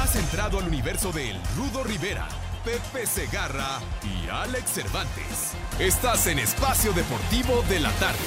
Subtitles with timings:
[0.00, 2.26] Has entrado al universo de Rudo Rivera,
[2.64, 5.52] Pepe Segarra y Alex Cervantes.
[5.78, 8.18] Estás en Espacio Deportivo de la Tarde.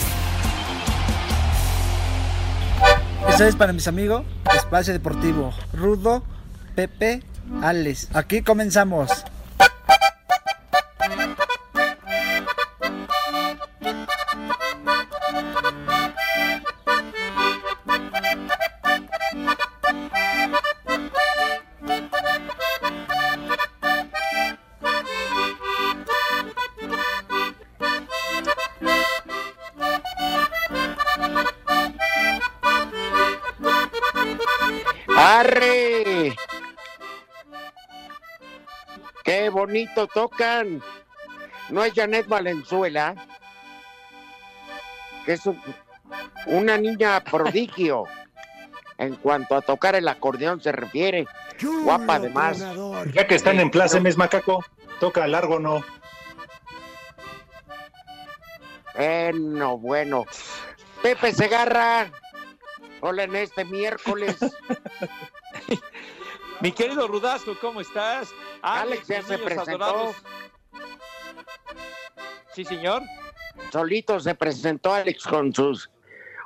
[3.27, 4.23] Eso es para mis amigos,
[4.55, 6.23] Espacio Deportivo, Rudo,
[6.75, 7.23] Pepe,
[7.63, 8.09] Alex.
[8.13, 9.09] Aquí comenzamos.
[39.73, 40.83] Bonito tocan!
[41.69, 43.15] No es Janet Valenzuela,
[45.25, 45.59] que es un-
[46.45, 48.03] una niña prodigio
[48.99, 51.25] en cuanto a tocar el acordeón se refiere.
[51.83, 52.63] Guapa además.
[53.13, 54.63] Ya que están en Plaza Mes Macaco,
[54.99, 55.83] toca largo no.
[58.95, 60.25] Bueno, bueno.
[61.01, 62.11] Pepe Segarra.
[63.01, 64.37] Hola en este miércoles.
[66.61, 68.29] Mi querido Rudazo, ¿cómo estás?
[68.63, 69.83] Alex ya se presentó.
[69.83, 70.15] adorados.
[72.53, 73.01] Sí, señor.
[73.71, 75.89] Solito se presentó Alex con sus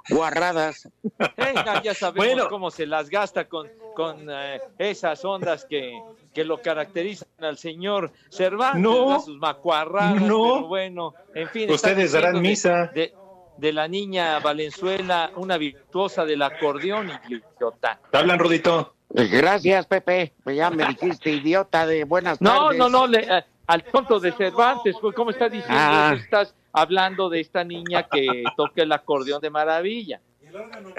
[0.09, 0.89] guarradas.
[1.37, 2.49] Eh, ya, sabemos Bueno.
[2.49, 5.99] cómo se las gasta con, con eh, esas ondas que,
[6.33, 9.19] que lo caracterizan al señor Cervantes, No.
[9.19, 10.27] sus macuarradas, No.
[10.55, 11.69] pero bueno, en fin.
[11.71, 12.87] Ustedes darán de- misa.
[12.87, 13.13] De,
[13.57, 17.99] de la niña Valenzuela, una virtuosa del acordeón, idiota.
[18.11, 18.93] ¿Te hablan, Rudito?
[19.09, 20.33] Gracias, Pepe.
[20.43, 22.77] Pues ya me dijiste idiota de buenas No, tardes.
[22.79, 26.11] no, no, le- eh, al tonto de Cervantes, pues, ¿cómo está diciendo Ah.
[26.15, 30.21] que estás hablando de esta niña que toca el acordeón de maravilla?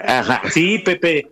[0.05, 0.41] Ajá.
[0.49, 1.31] Sí, Pepe.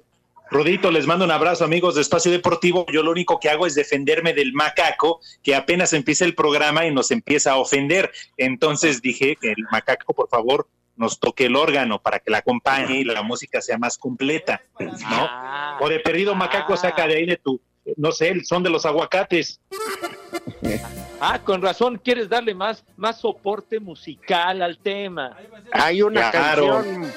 [0.49, 2.85] Rudito, les mando un abrazo, amigos de Espacio Deportivo.
[2.91, 6.91] Yo lo único que hago es defenderme del macaco, que apenas empieza el programa y
[6.93, 8.09] nos empieza a ofender.
[8.37, 10.65] Entonces dije que el macaco, por favor,
[10.97, 14.89] nos toque el órgano para que la acompañe y la música sea más completa, ¿no?
[15.29, 16.77] Ah, O de perdido macaco, Ah.
[16.77, 17.61] saca de ahí de tu,
[17.95, 19.61] no sé, el son de los aguacates.
[21.21, 25.37] ah, con razón, quieres darle más, más soporte musical al tema.
[25.71, 26.67] Hay una Claro.
[26.73, 27.11] canción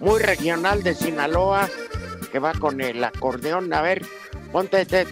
[0.00, 1.68] muy regional de Sinaloa
[2.32, 3.72] que va con el acordeón.
[3.72, 4.04] A ver,
[4.52, 5.06] ponte, te-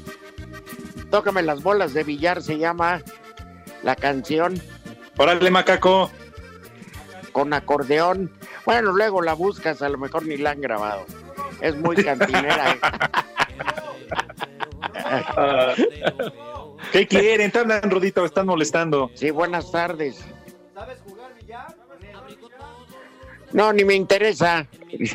[1.11, 3.03] tócame las bolas de billar, se llama
[3.83, 4.61] la canción
[5.17, 6.11] Órale, macaco.
[7.35, 8.33] Con acordeón.
[8.65, 11.05] Bueno, luego la buscas, a lo mejor ni la han grabado.
[11.61, 12.71] Es muy cantinera.
[12.71, 12.79] ¿eh?
[16.93, 17.51] ¿Qué quieren?
[17.51, 19.11] Te hablan, Rudito, están molestando.
[19.15, 20.25] Sí, buenas tardes.
[23.53, 24.67] No, ni me interesa.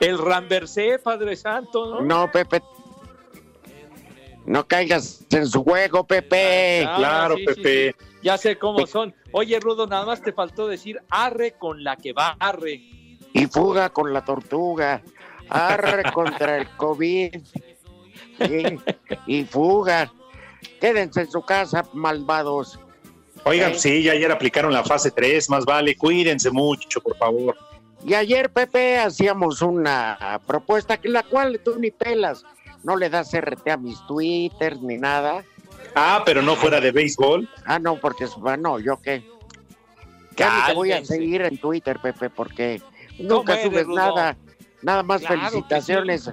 [0.00, 2.00] El Ramversé, Padre Santo, ¿no?
[2.02, 2.60] No, Pepe.
[4.46, 6.84] No caigas en su juego, Pepe.
[6.86, 7.94] Ah, claro, sí, Pepe.
[7.98, 8.06] sí.
[8.22, 9.14] Ya sé cómo son.
[9.32, 12.80] Oye, Rudo, nada más te faltó decir arre con la que va, arre.
[13.32, 15.02] Y fuga con la tortuga.
[15.48, 17.34] Arre contra el COVID.
[18.46, 18.78] Sí,
[19.26, 20.12] Y fuga.
[20.80, 22.78] Quédense en su casa, malvados.
[23.44, 23.90] Oigan, Sí.
[23.90, 27.56] sí, ya ayer aplicaron la fase 3, más vale, cuídense mucho, por favor.
[28.04, 32.44] Y ayer, Pepe, hacíamos una propuesta que la cual tú ni pelas.
[32.82, 35.44] No le das RT a mis twitters ni nada.
[35.94, 37.48] Ah, pero no fuera de béisbol.
[37.64, 39.24] Ah, no, porque bueno, yo qué.
[40.36, 42.80] Ya ni te voy a seguir en Twitter, Pepe, porque
[43.18, 43.96] nunca eres, subes Rudo?
[43.96, 44.36] nada.
[44.80, 46.30] Nada más Claro que felicitaciones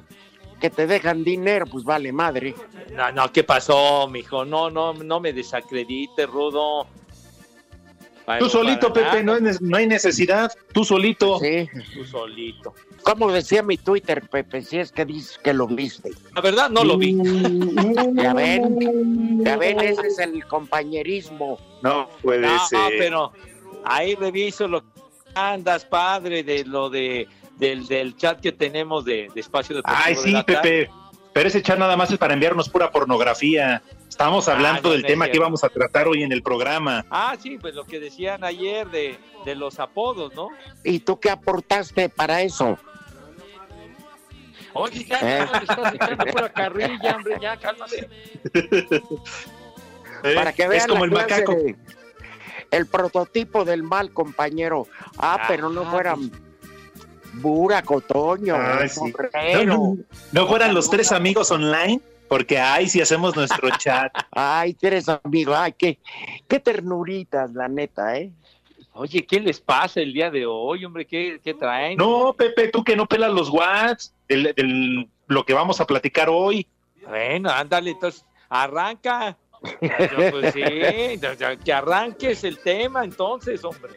[0.59, 2.55] que, te dejan dinero, pues vale madre.
[2.91, 4.43] No, no, ¿qué pasó, mijo?
[4.43, 6.87] No, no, no me desacredite, Rudo.
[8.37, 10.51] Tú solito, Pepe, no, hay no hay necesidad.
[10.73, 11.39] Tú solito.
[11.39, 11.67] Sí.
[11.93, 12.75] Tú solito.
[13.03, 16.11] Como decía mi Twitter, Pepe, si es que dices que lo viste.
[16.35, 17.17] La verdad, no lo vi.
[18.15, 21.57] Ya ven, ya ven, ese es el compañerismo.
[21.81, 22.79] No puede No, ser.
[22.97, 23.31] pero
[23.85, 24.87] ahí reviso lo que
[25.35, 27.27] andas, padre, de lo de
[27.57, 30.43] del, del chat que tenemos de, de Espacio Deportivo Ay, de sí.
[30.45, 30.89] Pepe.
[31.39, 33.81] Pero ese chat nada más es para enviarnos pura pornografía.
[34.09, 37.05] Estamos hablando no, del tema que íbamos a tratar hoy en el programa.
[37.09, 40.49] Ah, sí, pues lo que decían ayer de, de los apodos, ¿no?
[40.83, 42.77] ¿Y tú qué aportaste para eso?
[44.73, 45.47] Oye, ya, ¿Eh?
[45.49, 48.09] le estás echando pura carrilla, hombre, ya, cálmate.
[48.43, 50.35] ¿Eh?
[50.35, 51.53] Para que vean es como la el clase macaco.
[51.55, 51.75] de-
[52.71, 54.87] el prototipo del mal, compañero.
[55.17, 56.48] Ah, pero no Ajá, fueran
[57.33, 58.99] Bura, Cotoño, Ay, sí.
[59.01, 59.65] No, Sombrero.
[59.65, 59.97] no,
[60.31, 64.11] no fueran los tres amigos online, porque ay, si hacemos nuestro chat.
[64.31, 65.55] Ay, eres amigo.
[65.55, 65.99] Ay, qué,
[66.47, 68.31] qué ternuritas, la neta, ¿eh?
[68.93, 71.05] Oye, ¿qué les pasa el día de hoy, hombre?
[71.05, 71.97] ¿Qué, qué traen?
[71.97, 76.27] No, Pepe, tú que no pelas los whats del, del- lo que vamos a platicar
[76.29, 76.67] hoy.
[77.07, 79.37] Bueno, ándale, entonces, arranca.
[79.81, 80.61] Yo, pues sí,
[81.63, 83.93] que arranques el tema entonces, hombre.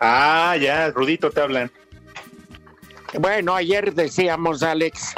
[0.00, 1.70] Ah, ya, Rudito te hablan.
[3.18, 5.14] Bueno, ayer decíamos, Alex,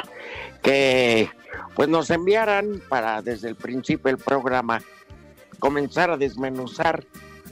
[0.61, 1.29] que
[1.75, 4.81] pues nos enviaran para desde el principio del programa
[5.59, 7.03] comenzar a desmenuzar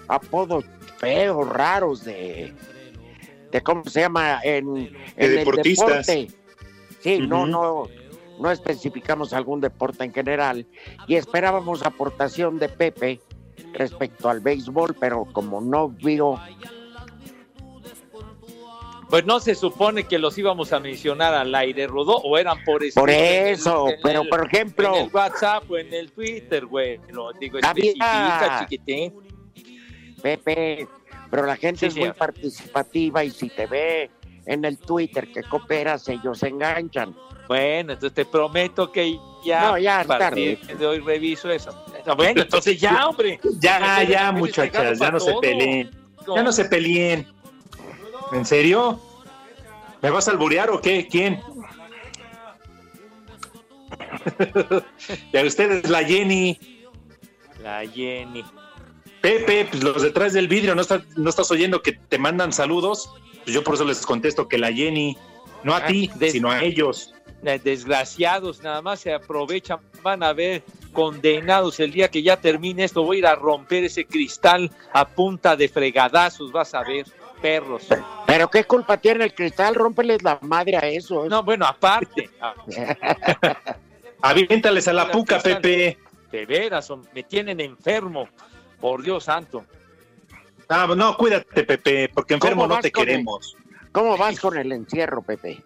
[0.07, 0.65] apodos
[0.97, 2.53] feos, raros de,
[3.51, 6.05] de cómo se llama en, en el deportistas.
[6.07, 6.31] deporte.
[7.01, 7.87] Sí, no, no,
[8.39, 10.65] no especificamos algún deporte en general
[11.07, 13.21] y esperábamos aportación de Pepe
[13.73, 16.39] respecto al béisbol, pero como no vio
[19.13, 22.83] Pues no se supone que los íbamos a mencionar al aire, Rodó, o eran por
[22.83, 22.99] eso.
[22.99, 26.99] por eso, pero por ejemplo, En el WhatsApp o en el Twitter, güey.
[27.11, 29.13] Lo digo, Había- especifica, chiquitín.
[30.19, 30.87] Pepe,
[31.29, 34.09] pero la gente Sí, es muy participativa y si te ve
[34.47, 37.15] en el Twitter que cooperas, ellos se enganchan.
[37.47, 40.75] Bueno, entonces te prometo que ya, No, ya, a partir tarde.
[40.75, 41.69] de hoy reviso eso.
[42.17, 43.39] Bueno, entonces ya, hombre.
[43.59, 45.91] Ya, ya, muchachas, ya no se peleen.
[46.35, 47.27] Ya no se peleen.
[48.33, 48.99] ¿En serio?
[50.01, 51.07] ¿Me vas a alburear o qué?
[51.09, 51.39] ¿Quién?
[55.33, 56.59] y a ustedes la Jenny.
[57.61, 58.43] La Jenny.
[59.21, 63.09] Pepe, pues los detrás del vidrio, ¿no estás, no estás oyendo que te mandan saludos?
[63.43, 65.17] Pues yo por eso les contesto que la Jenny,
[65.63, 67.13] no a Ah, ti, des- sino a ellos.
[67.43, 72.83] Eh, Desgraciados, nada más se aprovechan, van a ver condenados el día que ya termine
[72.85, 73.03] esto.
[73.03, 77.05] Voy a ir a romper ese cristal a punta de fregadazos, vas a ver,
[77.43, 77.83] perros.
[78.25, 81.27] Pero qué culpa tiene el cristal, rómpeles la madre a eso.
[81.27, 82.55] No, bueno, aparte, ah,
[84.21, 85.97] Aviéntales a la puca, Pepe.
[86.31, 88.29] de veras, me tienen enfermo,
[88.79, 89.65] por Dios santo.
[90.69, 93.57] Ah, no, cuídate, Pepe, porque enfermo ¿Cómo no te el- queremos.
[93.91, 95.61] ¿Cómo vas con el encierro, Pepe?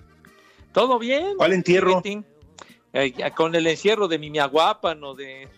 [0.73, 1.37] ¿Todo bien?
[1.37, 2.01] ¿Cuál entierro?
[2.93, 5.49] Eh, con el encierro de mi miaguapano, de...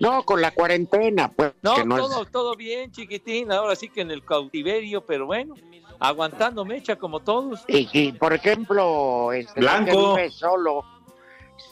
[0.00, 1.52] No, con la cuarentena, pues.
[1.62, 3.52] No, que no es- todo, todo bien, chiquitín.
[3.52, 5.54] Ahora sí que en el cautiverio, pero bueno,
[5.98, 7.60] aguantando mecha como todos.
[7.68, 10.14] Y, y, por ejemplo, este, Blanco.
[10.16, 10.84] que solo,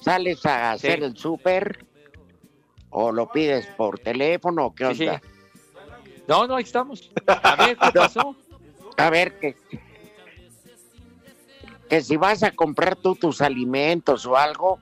[0.03, 0.87] ¿sales a Sí.
[0.89, 1.87] hacer el súper?
[2.91, 4.67] ¿O lo pides por teléfono?
[4.67, 5.07] o ¿Qué Sí, sí.
[5.09, 5.23] onda?
[6.27, 7.11] No, no, ahí estamos.
[7.27, 8.37] A ver, ¿qué pasó?
[8.99, 9.57] A ver, que,
[11.89, 14.79] que si vas a comprar tú tus alimentos o algo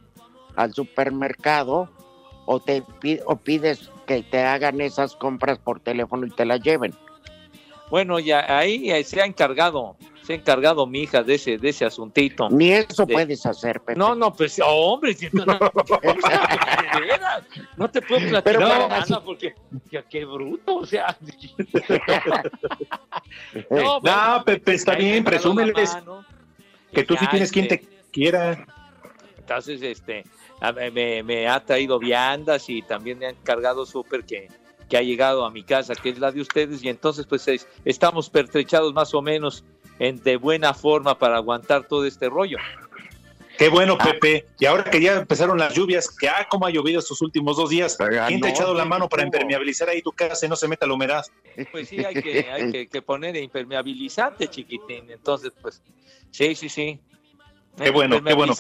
[0.57, 1.89] al supermercado,
[2.47, 2.83] o, te,
[3.27, 6.95] o pides que te hagan esas compras por teléfono y te las lleven.
[7.91, 11.85] Bueno, ya ahí se ha encargado, se ha encargado mi hija de ese, de ese
[11.85, 12.49] asuntito.
[12.51, 13.97] Ni eso De- puedes hacer, Pepe.
[13.99, 15.45] No, no, pues, oh, hombre, si no,
[17.77, 19.55] no, te puedo platicar Pero nada para- porque,
[19.91, 21.17] ya, qué bruto, o sea.
[23.71, 25.97] No, bueno, No, Pepe, está bien, presúmeles
[26.93, 28.67] que tú sí tienes quien este, te quiera.
[29.39, 30.25] Entonces, este,
[30.61, 34.49] a- me, me ha traído viandas y también me ha encargado súper que,
[34.89, 37.69] que ha llegado a mi casa, que es la de ustedes, y entonces, pues, es-
[37.85, 39.65] estamos pertrechados más o menos
[39.99, 42.59] en, de buena forma para aguantar todo este rollo.
[43.59, 44.45] Qué bueno, Pepe.
[44.59, 47.71] Y ahora que ya empezaron las lluvias, que ah, cómo ha llovido estos últimos dos
[47.71, 47.97] días.
[47.97, 50.69] ¿Quién te ha no, echado la mano para impermeabilizar ahí tu casa y no se
[50.69, 51.25] meta la humedad?
[51.73, 55.11] Pues sí, hay que, hay que, que poner impermeabilizante, chiquitín.
[55.11, 55.81] Entonces, pues,
[56.37, 57.01] sí, sí, sí.
[57.77, 58.55] Qué bueno, qué bueno.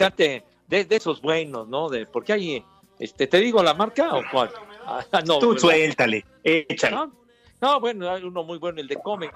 [0.68, 1.88] De, de esos buenos, ¿no?
[1.88, 2.64] De, porque hay,
[2.99, 4.50] este, ¿te digo la marca o cuál?
[4.88, 5.61] Ah, no, tú ¿verdad?
[5.62, 6.95] suéltale, échale.
[6.95, 7.12] ¿No?
[7.61, 9.28] No, bueno, hay uno muy bueno, el de Come,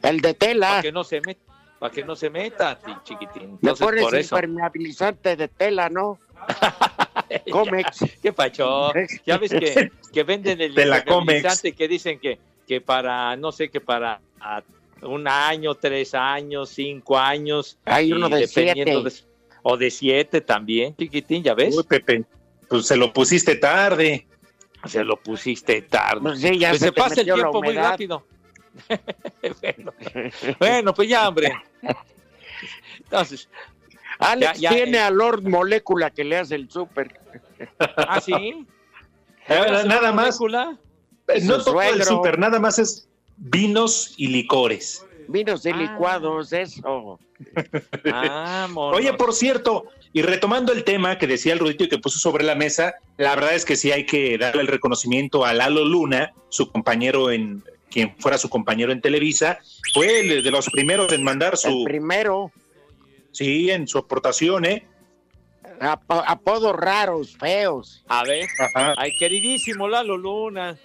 [0.00, 0.68] El de tela.
[0.68, 1.40] para que no se meta,
[1.80, 3.58] para que no se meta, chiquitín.
[3.60, 4.36] Le pones por eso.
[4.36, 6.20] impermeabilizante de tela, ¿no?
[7.50, 8.04] Comex.
[8.22, 8.92] ¿Qué pacho?
[9.26, 13.50] Ya ves que, que venden el De la impermeabilizante que dicen que, que para, no
[13.50, 14.62] sé, que para ah,
[15.04, 17.78] un año, tres años, cinco años.
[17.84, 18.84] Hay uno de siete.
[18.84, 19.12] de-
[19.66, 21.74] o de siete también, chiquitín, ¿ya ves?
[21.76, 22.24] Uy, Pepe,
[22.68, 24.26] pues se lo pusiste tarde.
[24.84, 26.20] Se lo pusiste tarde.
[26.20, 28.26] Pues sí, ya Pues se, se te pasa el tiempo muy rápido.
[29.62, 29.92] bueno,
[30.58, 31.50] bueno, pues ya, hombre.
[32.98, 33.48] Entonces,
[34.18, 35.00] Alex Ya, ya, tiene eh.
[35.02, 37.18] a Lord Molécula que le hace el súper.
[37.96, 38.66] ah, sí.
[39.48, 40.78] Nada, ¿Es nada una más, molécula?
[41.42, 45.04] no todo el súper, nada más es vinos y licores.
[45.28, 45.76] Vinos y Ah.
[45.76, 47.18] licuados, eso.
[48.04, 48.96] Vámonos.
[48.96, 52.44] Oye, por cierto, y retomando el tema que decía el Rudito y que puso sobre
[52.44, 56.32] la mesa, la verdad es que sí hay que darle el reconocimiento a Lalo Luna,
[56.50, 59.58] su compañero en, quien fuera su compañero en Televisa,
[59.94, 62.52] fue el de los primeros en mandar El su, primero,
[63.32, 64.86] sí, en su aportación, ¿eh?
[65.80, 68.04] ap- apodos raros, feos.
[68.08, 68.94] A ver, Ajá.
[68.96, 70.76] ay, queridísimo Lalo Luna.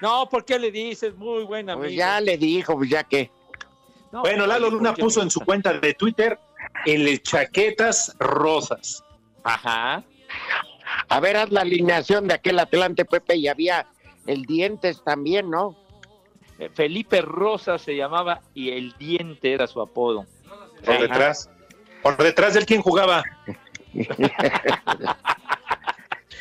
[0.00, 1.14] No, ¿por qué le dices?
[1.16, 1.98] Muy buena Pues amigo.
[1.98, 3.30] ya le dijo, pues ya que.
[4.12, 6.38] No, Bueno, Lalo Luna ¿por qué puso en su cuenta de Twitter
[6.86, 9.02] el chaquetas rosas.
[9.44, 10.02] Ajá.
[11.08, 13.86] A ver, haz la alineación de aquel Atlante, Pepe, y había
[14.26, 15.76] el Dientes también, ¿no?
[16.58, 20.26] Eh, Felipe Rosa se llamaba y el diente era su apodo.
[20.84, 21.02] Por Ajá.
[21.02, 21.50] detrás.
[22.02, 23.22] Por detrás del quien jugaba.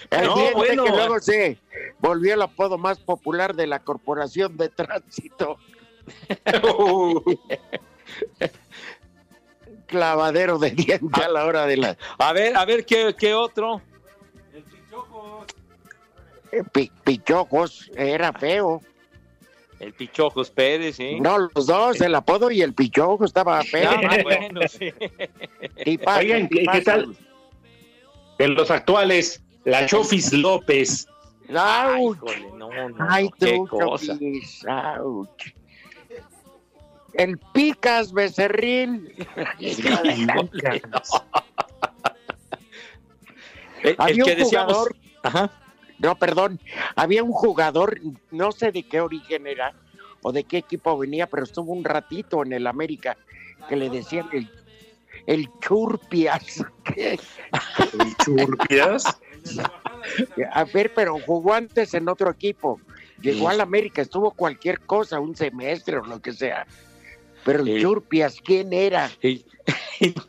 [0.09, 0.83] El No, Diente bueno.
[0.85, 1.57] que luego se
[1.99, 5.57] volvió el apodo más popular de la Corporación de Tránsito.
[9.87, 11.97] Clavadero de diente a la hora de la...
[12.17, 13.81] A ver, a ver, ¿qué, qué otro?
[16.51, 18.81] eh, pi- pichojos, era feo.
[19.79, 21.19] El Pichojos Pérez, ¿sí?
[21.19, 23.91] No, los dos, el apodo y el pichojo estaba feo.
[23.91, 24.91] Ah, bueno, sí.
[26.07, 27.15] Oigan, ¿qué- tal?
[28.39, 31.07] De los actuales, la Chofis López.
[31.49, 32.15] Ay, ¡Auch!
[32.17, 34.13] híjole, no, no, Ay, qué tú, cosa.
[34.13, 35.29] Chofis, ¡auch!
[37.13, 39.13] El Picas Becerril.
[40.27, 40.49] No.
[43.83, 44.73] El, el Había que un decíamos.
[44.73, 45.51] jugador, Ajá.
[45.99, 46.59] no, perdón,
[46.95, 47.99] había un jugador,
[48.31, 49.73] no sé de qué origen era
[50.23, 53.17] o de qué equipo venía, pero estuvo un ratito en el América
[53.69, 54.49] que le decían el,
[55.27, 56.65] el Churpias.
[58.25, 59.03] Churpias.
[60.53, 62.79] A ver, pero jugó antes en otro equipo.
[63.21, 66.65] Llegó al América, estuvo cualquier cosa, un semestre o lo que sea.
[67.43, 67.81] Pero el Sí.
[67.81, 69.09] Churpias, ¿quién era?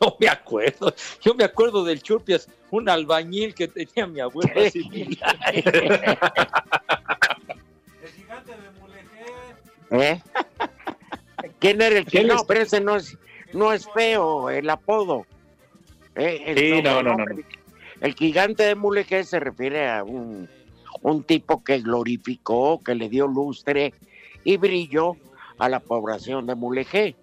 [0.01, 0.93] No me acuerdo.
[1.21, 4.51] Yo me acuerdo del Churpias, un albañil que tenía mi abuelo.
[4.65, 5.17] así.
[9.91, 10.21] ¿Eh?
[11.59, 12.35] ¿Quién era el que ¿Quién no?
[12.35, 12.43] es?
[12.43, 13.17] Pero ese no es,
[13.53, 15.25] no es feo, el apodo.
[16.15, 17.25] Eh, el Sí, no, no, no.
[18.01, 20.49] El gigante de Mulegé se refiere a un,
[21.01, 23.93] un tipo que glorificó, que le dio lustre
[24.43, 25.17] y brillo
[25.57, 27.15] a la población de Mulegé.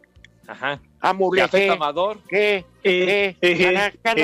[0.46, 0.80] Ajá.
[1.00, 2.18] A Mulegé, Amador.
[2.28, 2.64] ¿qué?
[2.84, 3.52] Eh, ¿Qué?
[3.52, 4.22] eh, Caraca,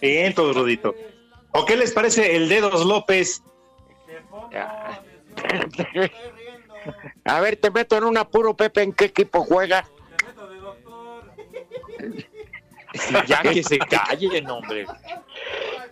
[0.00, 0.94] eh, Rudito.
[1.52, 3.42] ¿O qué les parece el Dedos López?
[7.24, 9.84] A ver, te meto en un apuro, Pepe, ¿en qué equipo juega?
[13.26, 14.86] Ya que se callen, hombre.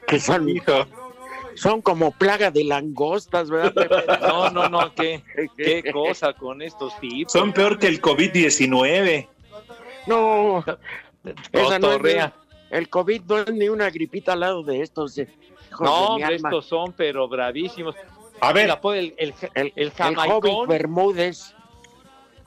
[0.06, 0.86] Que son, Hijo.
[1.54, 4.18] son como plaga de langostas, ¿verdad?
[4.20, 5.22] No, no, no, qué,
[5.56, 7.32] qué cosa con estos tipos.
[7.32, 9.28] Son peor que el COVID-19.
[10.06, 10.64] No,
[11.52, 12.30] esa no es
[12.70, 15.18] el COVID no es ni una gripita al lado de estos.
[15.18, 15.28] eh,
[15.68, 16.48] hijos No, de mi hombre, alma.
[16.50, 17.96] estos son, pero bravísimos.
[18.40, 20.68] A El ver, apodo, el, el, el, el el Hobbit.
[20.68, 21.54] Bermúdez.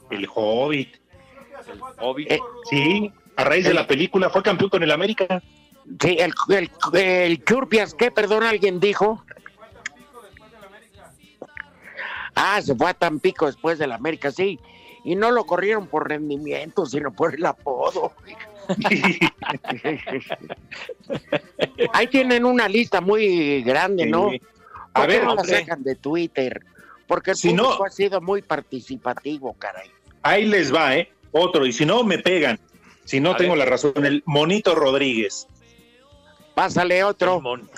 [0.09, 0.95] el Hobbit.
[1.67, 2.31] el Hobbit.
[2.31, 5.41] Eh, Sí, a raíz de la película fue campeón con el América.
[5.99, 8.09] Sí, el, el, el Churpias, ¿qué?
[8.11, 9.23] Perdón, alguien dijo.
[12.35, 14.59] Ah, se fue a Tampico después del América, sí.
[15.03, 18.13] Y no lo corrieron por rendimiento, sino por el apodo.
[21.93, 24.29] Ahí tienen una lista muy grande, ¿no?
[24.31, 24.41] Sí.
[24.93, 26.61] ¿Por A qué ver, no la sacan de Twitter?
[27.07, 29.89] Porque el Si no- público ha sido muy participativo, caray.
[30.21, 31.11] Ahí les va, ¿eh?
[31.31, 31.65] Otro.
[31.65, 32.59] Y si no, me pegan.
[33.05, 33.59] Si no, A tengo ver.
[33.59, 34.05] la razón.
[34.05, 35.47] El Monito Rodríguez.
[36.55, 37.41] Pásale El, otro.
[37.41, 37.69] mon-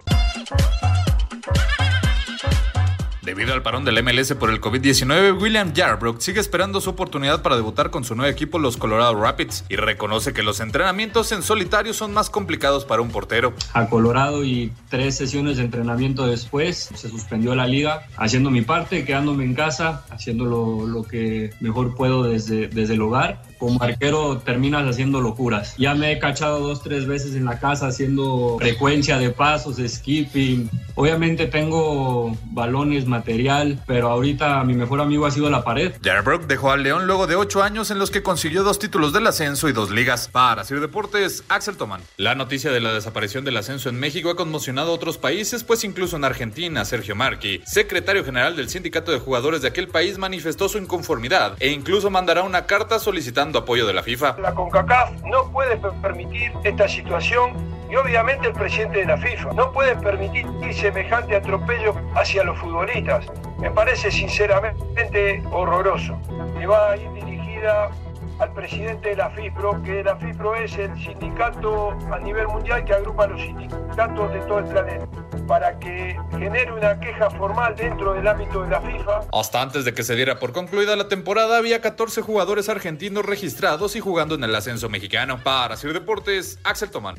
[3.23, 7.55] Debido al parón del MLS por el COVID-19, William Yarbrough sigue esperando su oportunidad para
[7.55, 11.93] debutar con su nuevo equipo, los Colorado Rapids, y reconoce que los entrenamientos en solitario
[11.93, 13.53] son más complicados para un portero.
[13.71, 19.05] A Colorado y tres sesiones de entrenamiento después se suspendió la liga, haciendo mi parte,
[19.05, 24.39] quedándome en casa, haciendo lo, lo que mejor puedo desde, desde el hogar como arquero
[24.39, 25.75] terminas haciendo locuras.
[25.77, 30.69] Ya me he cachado dos, tres veces en la casa haciendo frecuencia de pasos, skipping.
[30.95, 35.93] Obviamente tengo balones, material, pero ahorita mi mejor amigo ha sido la pared.
[36.03, 39.27] Jarbrook dejó al León luego de ocho años en los que consiguió dos títulos del
[39.27, 40.27] ascenso y dos ligas.
[40.27, 42.01] Para Sir Deportes, Axel Tomán.
[42.17, 45.83] La noticia de la desaparición del ascenso en México ha conmocionado a otros países, pues
[45.83, 50.67] incluso en Argentina, Sergio Marqui, secretario general del sindicato de jugadores de aquel país, manifestó
[50.67, 54.37] su inconformidad e incluso mandará una carta solicitando apoyo de la FIFA.
[54.41, 57.53] La CONCACAF no puede permitir esta situación
[57.93, 63.27] y obviamente el presidente de la FIFA no puede permitir semejante atropello hacia los futbolistas.
[63.59, 66.19] Me parece sinceramente horroroso.
[66.59, 67.91] Y va a ir dirigida
[68.39, 72.93] al presidente de la FIFPRO, que la FIFPRO es el sindicato a nivel mundial que
[72.93, 75.07] agrupa a los sindicatos de todo el planeta,
[75.47, 79.19] para que genere una queja formal dentro del ámbito de la FIFA.
[79.31, 83.95] Hasta antes de que se diera por concluida la temporada, había 14 jugadores argentinos registrados
[83.95, 85.37] y jugando en el ascenso mexicano.
[85.43, 87.17] Para Sir Deportes, Axel Tomán.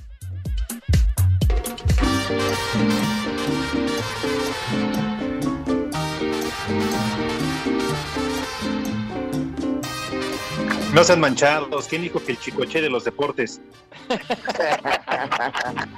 [10.95, 11.89] No sean manchados.
[11.89, 13.61] ¿Quién dijo que el chicoche de los deportes?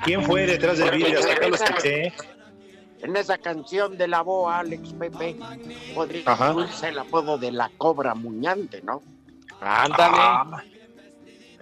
[0.04, 1.18] ¿Quién fue detrás del vídeo?
[1.18, 2.12] Hasta acá lo escuché.
[3.02, 5.36] En esa canción de la voz, Alex Pepe,
[5.94, 9.02] podría incluirse el apodo de la cobra muñante, ¿no?
[9.60, 10.16] Ándale.
[10.18, 10.62] Ah,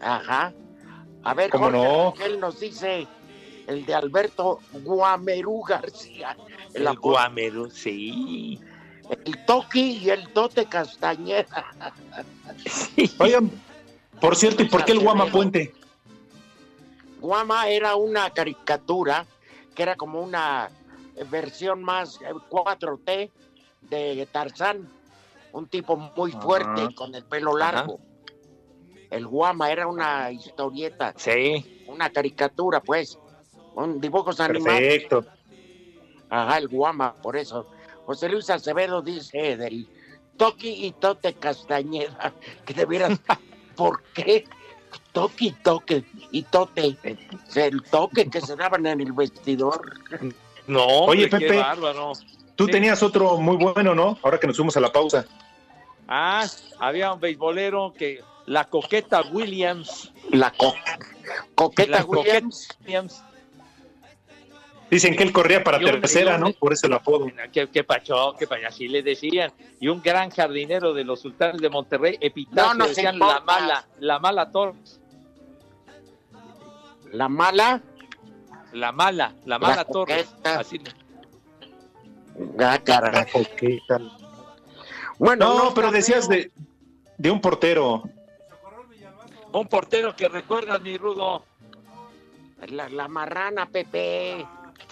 [0.00, 0.52] Ajá.
[1.24, 2.14] A ver, ¿Cómo Jorge no?
[2.16, 3.08] Rangel nos dice
[3.66, 6.36] el de Alberto Guamerú García.
[6.74, 8.60] El, Guamerú, sí.
[9.24, 11.64] el Toki y el Tote Castañeda.
[13.18, 13.50] Oigan,
[14.20, 15.74] por cierto, ¿y por qué el Guama Puente?
[17.20, 19.26] Guama era una caricatura
[19.74, 20.70] que era como una
[21.30, 23.30] versión más eh, 4T
[23.82, 24.88] de Tarzán,
[25.52, 26.94] un tipo muy fuerte Ajá.
[26.94, 27.98] con el pelo largo.
[29.10, 31.84] El Guama era una historieta, Sí.
[31.86, 33.18] una caricatura, pues,
[33.74, 34.80] un dibujos animados.
[34.80, 35.24] Perfecto.
[36.30, 37.66] Ajá, el Guama, por eso.
[38.06, 39.88] José Luis Acevedo dice del
[40.36, 42.32] Toki y Tote Castañeda,
[42.64, 43.18] que de veras,
[43.76, 44.44] ¿por qué?
[45.12, 46.96] Toki, Toque y Tote,
[47.54, 49.94] el toque que se daban en el vestidor.
[50.66, 51.58] No, Oye, hombre, Pepe.
[51.58, 52.12] bárbaro.
[52.56, 52.72] Tú Sí.
[52.72, 54.18] tenías otro muy bueno, ¿no?
[54.22, 55.24] Ahora que nos fuimos a la pausa.
[56.08, 56.46] Ah,
[56.78, 60.12] había un beisbolero que la coqueta Williams.
[60.30, 60.74] La co-
[61.54, 62.68] coqueta La Williams.
[62.68, 63.22] coqueta Williams.
[64.90, 66.52] Dicen que él corría para tercera, ¿no?
[66.52, 67.26] Por eso el apodo.
[67.52, 69.50] Que, que pachó, que así le decían.
[69.80, 73.34] Y un gran jardinero de los sultanes de Monterrey, epitafio, No decían importa.
[73.40, 75.00] la mala, la mala Torres.
[77.12, 77.82] La mala.
[78.72, 80.26] La mala, la La mala Torres.
[80.26, 80.60] coqueta.
[80.60, 80.80] Así,
[82.58, 82.78] Ah.
[85.18, 86.50] Bueno, No, está pero decías de,
[87.16, 88.02] de un portero.
[89.52, 91.44] un portero que recuerdas, mi rudo.
[92.68, 94.44] La, la marrana, Pepe.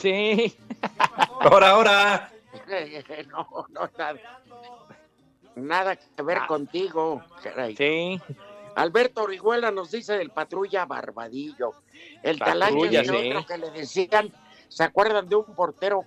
[0.03, 0.57] Sí.
[1.41, 2.29] Ahora, ahora.
[3.31, 4.19] No, no, nada.
[5.57, 6.47] Nada que ver Ah.
[6.47, 7.23] contigo.
[7.43, 7.77] caray.
[7.77, 8.21] Sí.
[8.75, 11.75] Alberto Orihuela nos dice del patrulla Barbadillo.
[12.23, 13.29] El talaño Patrulla, de sí.
[13.31, 14.33] otro que le decían,
[14.69, 16.05] ¿se acuerdan de un portero?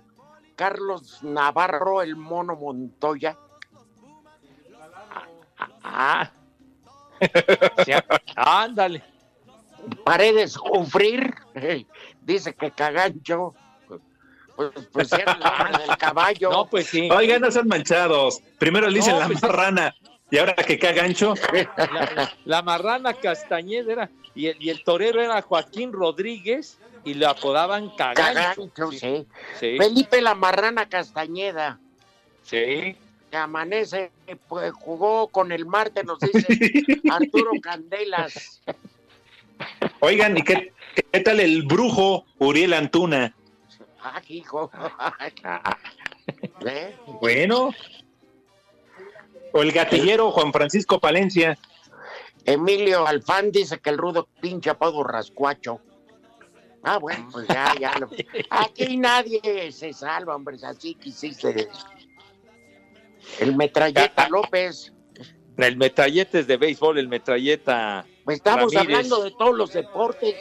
[0.56, 3.36] Carlos Navarro, el mono Montoya.
[5.82, 6.30] Ah.
[7.84, 7.92] Sí,
[8.34, 9.02] ándale.
[10.04, 11.86] Paredes Sufrir, eh,
[12.22, 13.54] dice que Cagancho,
[14.56, 15.32] pues, pues era
[15.72, 16.50] el del caballo.
[16.50, 17.08] No, pues sí.
[17.10, 18.40] Oigan, no sean manchados.
[18.58, 19.94] Primero le dicen No, la pues- marrana
[20.30, 21.34] y ahora que cagancho.
[21.76, 27.26] La, la marrana Castañeda era, y el, y el torero era Joaquín Rodríguez y le
[27.26, 28.68] apodaban Cagancho.
[28.72, 29.26] Cagancho, sí.
[29.60, 31.78] Sí, Felipe la Marrana Castañeda,
[32.42, 32.96] sí.
[33.30, 34.10] que amanece,
[34.48, 36.46] pues jugó con el Marte, nos dice
[37.10, 38.60] Arturo Candelas.
[40.00, 40.72] Oigan, ¿y qué,
[41.12, 43.34] qué tal el brujo Uriel Antuna?
[44.08, 44.70] Ah, hijo.
[46.64, 46.96] ¿Eh?
[47.20, 47.70] Bueno.
[49.52, 51.58] O el gatillero Juan Francisco Palencia.
[52.44, 55.80] Emilio Alfán dice que el rudo pinche apodo rascuacho.
[56.84, 57.98] Ah, bueno, pues ya, ya.
[57.98, 58.08] Lo...
[58.50, 60.56] Aquí nadie se salva, hombre.
[60.62, 61.68] Así quisiste.
[63.40, 64.92] El metralleta López.
[65.56, 68.06] El metralleta es de béisbol, el metralleta.
[68.24, 68.96] Pues estamos Ramírez.
[68.96, 70.36] hablando de todos los deportes.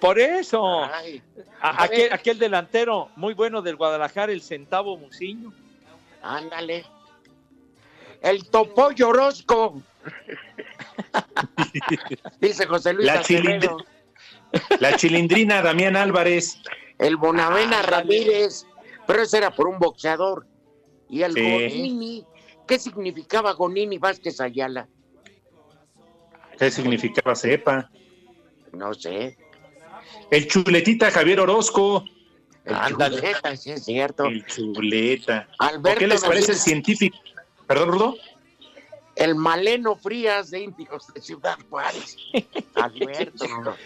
[0.00, 0.84] Por eso.
[0.84, 1.22] Ay,
[1.60, 5.52] A- a aquel, delantero muy bueno del Guadalajara, el centavo Muciño.
[6.22, 6.84] ándale.
[8.20, 9.80] El Topoyo Orozco.
[12.40, 13.22] Dice José Luis La.
[14.80, 16.58] La chilindrina Damián Álvarez.
[16.98, 17.82] El Bonavena.
[17.82, 18.66] Ramírez.
[19.06, 20.46] Pero ese era por un boxeador.
[21.08, 21.40] Y el Sí.
[21.42, 22.26] Gonini.
[22.66, 24.88] ¿Qué significaba Gonini Vázquez Ayala?
[26.58, 27.90] ¿Qué significaba sepa?
[28.72, 29.36] No sé.
[30.30, 32.04] El chuletita Javier Orozco.
[32.64, 33.16] El Ándale.
[33.16, 34.24] Chuleta, sí es cierto.
[34.24, 35.48] El chuleta.
[35.58, 37.18] ¿O Alberto qué les parece el científico?
[37.66, 38.16] ¿Perdón, Rudo?
[39.20, 42.16] el Maleno Frías de Índigos de Ciudad Juárez.
[42.74, 43.44] Alberto.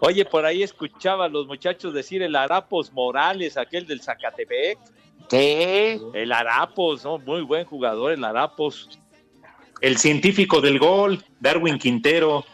[0.00, 4.78] Oye, por ahí escuchaba a los muchachos decir el Arapos Morales, aquel del Zacatepec.
[5.28, 6.00] Sí.
[6.12, 7.18] El Arapos, ¿no?
[7.18, 8.90] Muy buen jugador, el Arapos.
[9.80, 12.44] El científico del gol, Darwin Quintero.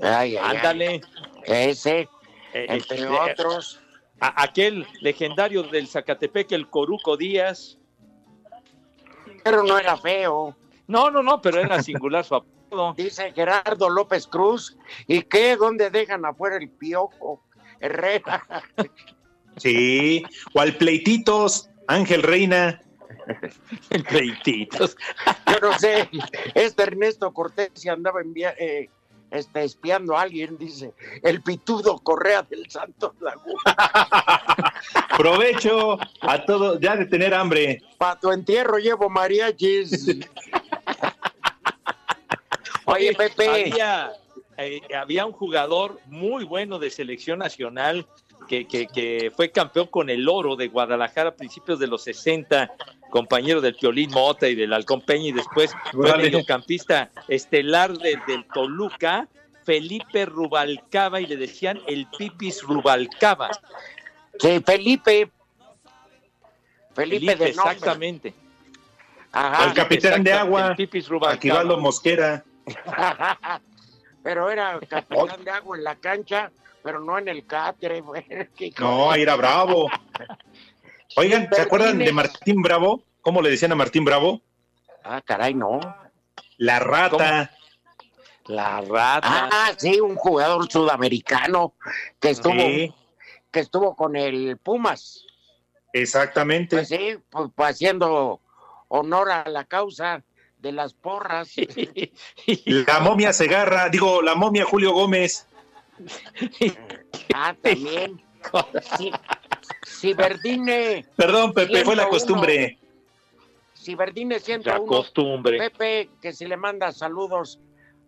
[0.00, 1.00] Ay, ay, ay.
[1.44, 2.08] Ese,
[2.54, 3.80] Eh, entre eh, otros.
[4.20, 7.78] a- aquel legendario del Zacatepec, el Coruco Díaz.
[9.44, 10.56] Pero no era feo.
[10.86, 12.94] No, no, no, pero era singular su apodo.
[12.96, 14.76] Dice Gerardo López Cruz.
[15.06, 15.56] ¿Y qué?
[15.56, 17.44] ¿Dónde dejan afuera el piojo?
[17.80, 18.44] Herrera.
[19.56, 20.22] Sí.
[20.54, 22.80] O al pleititos, Ángel Reina.
[23.90, 24.96] El Pleititos.
[25.50, 26.08] Yo no sé.
[26.54, 28.20] Este Ernesto Cortés se andaba
[28.56, 28.88] eh,
[29.30, 30.94] este, espiando a alguien, dice.
[31.22, 33.62] El pitudo Correa del Santos Laguna.
[35.18, 37.82] Provecho a todos, ya de tener hambre.
[37.98, 40.06] Para tu entierro llevo mariachis.
[42.84, 43.48] Oye, Pepe.
[43.48, 44.12] Había,
[44.56, 48.06] eh, había un jugador muy bueno de selección nacional
[48.48, 52.72] que, que- que fue campeón con el oro de Guadalajara a principios de los 60,
[53.10, 58.44] compañero del Piolín Mota y del Halcón Peña, y después fue mediocampista estelar de- del
[58.52, 59.28] Toluca,
[59.64, 63.50] Felipe Rubalcaba, y le decían el Pipis Rubalcaba.
[64.40, 65.30] Sí, Felipe.
[66.94, 68.34] Felipe, de exactamente.
[69.30, 69.64] Ajá.
[69.64, 71.76] Al capitán de agua, el Pipis Rubalcaba.
[71.76, 72.44] Mosquera.
[74.22, 76.50] pero era capitán de agua en la cancha,
[76.82, 78.00] pero no en el catre.
[78.02, 78.24] güey.
[78.78, 79.88] No, ahí era bravo.
[81.16, 83.02] Oigan, ¿se acuerdan de Martín Bravo?
[83.22, 84.40] ¿Cómo le decían a Martín Bravo?
[85.04, 85.80] Ah, caray, no.
[86.58, 87.50] La rata.
[88.46, 89.48] La rata.
[89.52, 91.74] Ah, sí, un jugador sudamericano
[92.20, 92.94] que estuvo, Sí,
[93.50, 95.24] que estuvo con el Pumas.
[95.92, 96.76] exactamente.
[96.76, 98.40] Pues sí, pues, pues, haciendo
[98.88, 100.22] honor a la causa
[100.58, 101.52] de las porras.
[102.64, 105.47] La momia Segarra, digo, la momia Julio Gómez.
[107.34, 108.20] Ah, también.
[108.98, 109.10] Sí,
[109.86, 112.08] Ciberdine, Perdón, Pepe, fue la 101.
[112.10, 112.78] costumbre.
[113.74, 114.86] Ciberdine La 101.
[114.86, 115.58] costumbre.
[115.58, 117.58] Pepe, que si le manda saludos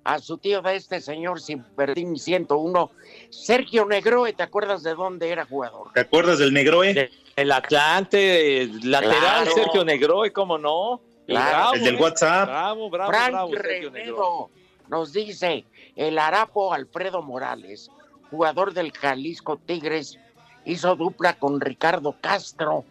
[0.05, 2.91] a su tío de este señor Ciberdín 101,
[3.31, 5.93] Sergio Negroe, ¿te acuerdas de dónde era jugador?
[5.93, 6.95] ¿Te acuerdas del Negroe?
[6.95, 9.51] De- El Atlante, el lateral Claro.
[9.55, 11.01] Sergio Negroy, ¿cómo no?
[11.27, 11.51] Claro.
[11.51, 11.97] bravo, El del.
[11.97, 12.49] WhatsApp.
[12.49, 14.01] Bravo, bravo, Frank bravo, Sergio Negroy.
[14.01, 14.51] Renedo
[14.89, 15.65] nos dice
[16.01, 17.91] el harapo Alfredo Morales,
[18.31, 20.19] jugador del Jalisco Tigres,
[20.65, 22.85] hizo dupla con Ricardo Castro.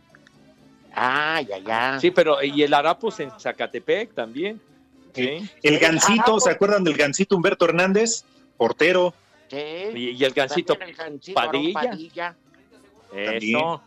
[0.93, 1.99] Ah, ya, ya.
[1.99, 4.61] Sí, pero y el Arapos en Zacatepec también.
[5.15, 5.49] Sí.
[5.63, 8.25] El Gancito, ¿se acuerdan del Gancito Humberto Hernández?
[8.57, 9.13] Portero.
[9.49, 9.57] Sí,
[9.95, 11.73] Y, y el Gancito el Padilla.
[11.73, 12.35] Padilla.
[13.11, 13.81] Eso.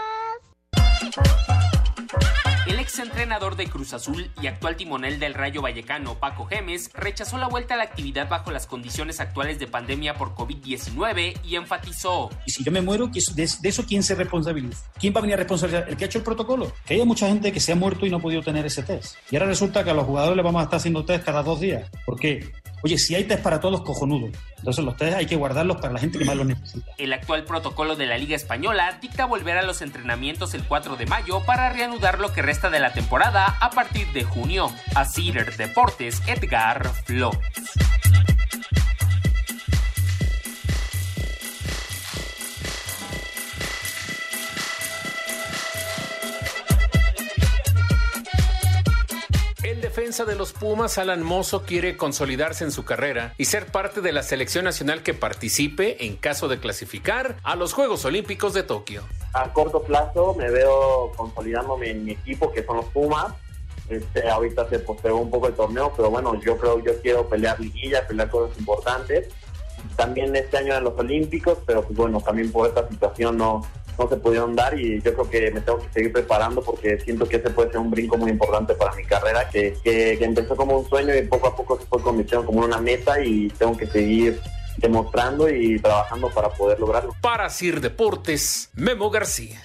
[2.68, 7.38] El ex exentrenador de Cruz Azul y actual timonel del Rayo Vallecano, Paco Gemes, rechazó
[7.38, 12.28] la vuelta a la actividad bajo las condiciones actuales de pandemia por COVID-19 y enfatizó.
[12.44, 14.84] Y si yo me muero, de, eso quién se responsabiliza?
[14.98, 15.88] ¿Quién va a venir a responsabilizar?
[15.88, 16.72] El que ha hecho el protocolo.
[16.84, 19.14] Que haya mucha gente que se ha muerto y no ha podido tener ese test.
[19.30, 21.60] Y ahora resulta que a los jugadores les vamos a estar haciendo test cada dos
[21.60, 21.88] días.
[22.04, 22.52] ¿Por qué?
[22.82, 24.30] Oye, si hay test para todos, cojonudo.
[24.58, 26.90] Entonces los test hay que guardarlos para la gente que más los necesita.
[26.96, 31.06] El actual protocolo de la Liga Española dicta volver a los entrenamientos el 4 de
[31.06, 34.70] mayo para reanudar lo que resta de la temporada a partir de junio.
[34.94, 37.38] A Cider Deportes, Edgar Flores.
[50.08, 54.10] Defensa de los Pumas, Alan Mozo, quiere consolidarse en su carrera y ser parte de
[54.10, 59.02] la selección nacional que participe en caso de clasificar a los Juegos Olímpicos de Tokio.
[59.34, 63.34] A corto plazo me veo consolidándome en mi equipo, que son los Pumas.
[63.90, 67.60] Este, ahorita se postergó un poco el torneo, pero bueno, yo creo yo quiero pelear
[67.60, 69.28] liguilla, pelear cosas importantes.
[69.94, 73.60] También este año en los Olímpicos, pero pues bueno, también por esta situación no,
[73.98, 77.28] no se pudieron dar y yo creo que me tengo que seguir preparando porque siento
[77.28, 80.78] que ese puede ser un brinco muy importante para mi carrera, que, que, empezó como
[80.78, 83.86] un sueño y poco a poco se fue convirtiendo como una meta y tengo que
[83.86, 84.40] seguir
[84.76, 87.14] demostrando y trabajando para poder lograrlo.
[87.20, 89.60] Para Sir Deportes, Memo García.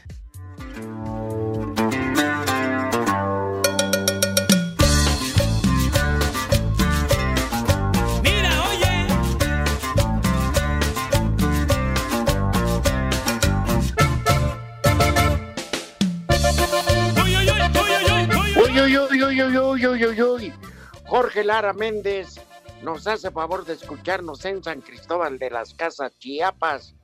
[21.05, 22.39] Jorge Lara Méndez
[22.81, 26.95] nos hace favor de escucharnos en San Cristóbal de las Casas, Chiapas.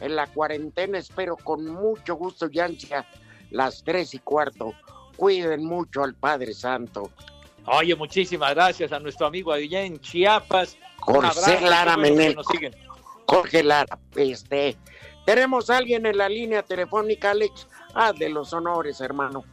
[0.00, 3.06] En la cuarentena espero con mucho gusto y ansia
[3.50, 4.72] las tres y cuarto.
[5.16, 7.10] Cuiden mucho al Padre Santo.
[7.66, 10.76] Oye, muchísimas gracias a nuestro amigo allá en Chiapas.
[10.98, 12.34] Jorge Lara Méndez.
[13.26, 14.76] Jorge Lara, este,
[15.24, 17.66] tenemos a alguien en la línea telefónica, Alex.
[17.94, 19.44] Ah, de los honores, hermano.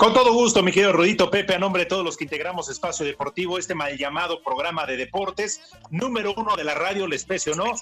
[0.00, 3.04] Con todo gusto, mi querido Rudito Pepe, a nombre de todos los que integramos Espacio
[3.04, 7.74] Deportivo, este mal llamado programa de deportes, número uno de la radio, les o ¿no?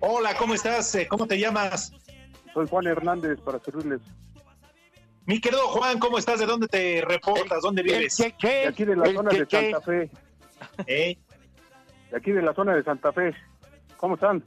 [0.00, 0.94] Hola, ¿cómo estás?
[0.94, 1.94] Eh, ¿Cómo te llamas?
[2.52, 4.02] Soy Juan Hernández, para servirles.
[5.24, 6.38] Mi querido Juan, ¿cómo estás?
[6.38, 7.62] ¿De dónde te reportas?
[7.62, 8.18] ¿Dónde vives?
[8.18, 10.10] De aquí de la zona de Santa Fe.
[10.86, 11.16] ¿Eh?
[12.10, 13.34] De aquí de la zona de Santa Fe.
[13.96, 14.44] ¿Cómo están?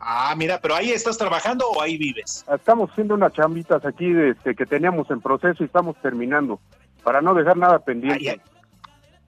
[0.00, 2.44] Ah, mira, pero ahí estás trabajando o ahí vives?
[2.52, 6.58] Estamos haciendo unas chambitas aquí este, que teníamos en proceso y estamos terminando,
[7.04, 8.40] para no dejar nada pendiente.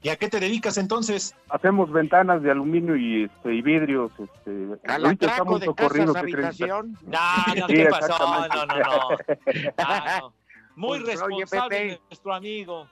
[0.04, 1.36] ¿Y a qué te dedicas entonces?
[1.48, 4.10] Hacemos ventanas de aluminio y, este, y vidrios.
[4.18, 6.98] Este, ¿Al atraco de casas, habitación?
[7.06, 8.18] No, no, ¿qué pasó?
[8.18, 8.80] No, no, no.
[10.20, 10.34] no.
[10.74, 12.88] Muy pues, responsable nuestro amigo.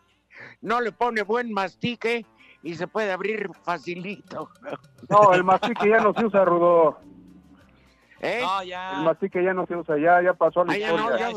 [0.61, 2.27] No le pone buen mastique
[2.63, 4.51] y se puede abrir facilito.
[5.09, 7.01] No, el mastique ya no se usa, Rudo.
[8.21, 8.43] ¿Eh?
[8.67, 8.99] ya.
[8.99, 11.31] El mastique ya no se usa, ya, ya pasó la historia.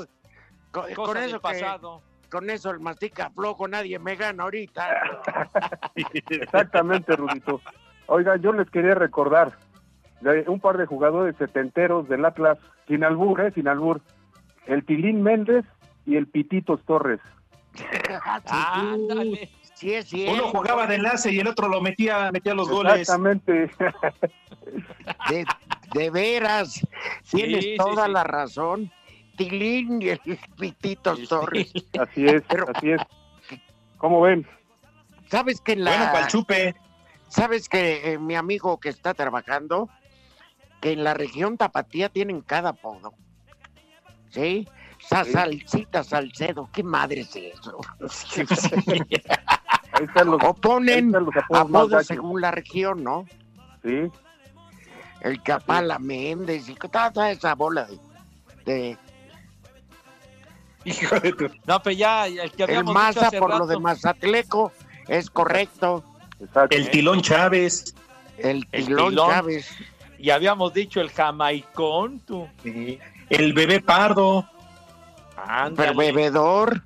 [0.72, 2.02] con, eso pasado.
[2.30, 4.88] con eso el mastica flojo, nadie me gana ahorita.
[6.30, 7.62] Exactamente, Rudito.
[8.08, 9.58] Oiga, yo les quería recordar
[10.48, 13.52] un par de jugadores setenteros del Atlas, sin albur, ¿eh?
[13.54, 14.02] Sin albur.
[14.66, 15.66] El Tilín Méndez
[16.06, 17.20] y el Pititos Torres.
[18.46, 19.50] Ándale.
[19.74, 23.02] Sí, sí, Uno jugaba de enlace y el otro lo metía, metía los goles.
[23.02, 23.70] Exactamente.
[25.94, 26.86] De veras,
[27.30, 28.92] tienes toda la razón.
[29.38, 30.20] Tilín y el
[30.60, 31.72] Pitito Torres.
[32.00, 32.44] Así es,
[32.76, 33.02] así es.
[33.98, 34.46] ¿Cómo ven?
[35.30, 35.92] ¿Sabes que en la...
[35.92, 36.76] Bueno, para chupe.
[37.30, 39.90] ¿Sabes que eh, mi amigo que está trabajando,
[40.82, 43.14] que en la región Tapatía tienen cada podo?
[44.30, 44.68] ¿Sí?
[45.00, 47.80] Salsita Salcedo, ¿qué madre es eso?
[49.94, 51.14] Ahí están los, o ponen
[51.52, 53.26] apodos según la región, ¿no?
[53.84, 54.12] Sí
[55.24, 57.88] el Capala Méndez y toda, esa bola
[58.66, 58.98] de,
[60.86, 61.50] Hijo de tu...
[61.66, 64.72] No, pero ya el que El Maza por lo de Mazatleco
[65.08, 66.04] es correcto.
[66.70, 67.96] El Tilón Chávez.
[68.38, 69.70] El Tilón, Chávez.
[70.18, 72.48] Y habíamos dicho el Jamaicón, tú.
[73.30, 74.48] El Bebé Pardo.
[75.78, 76.82] El bebedor.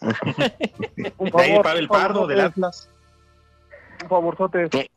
[1.18, 2.88] un favor, para el Pardo del Atlas.
[4.02, 4.90] Un favorzote.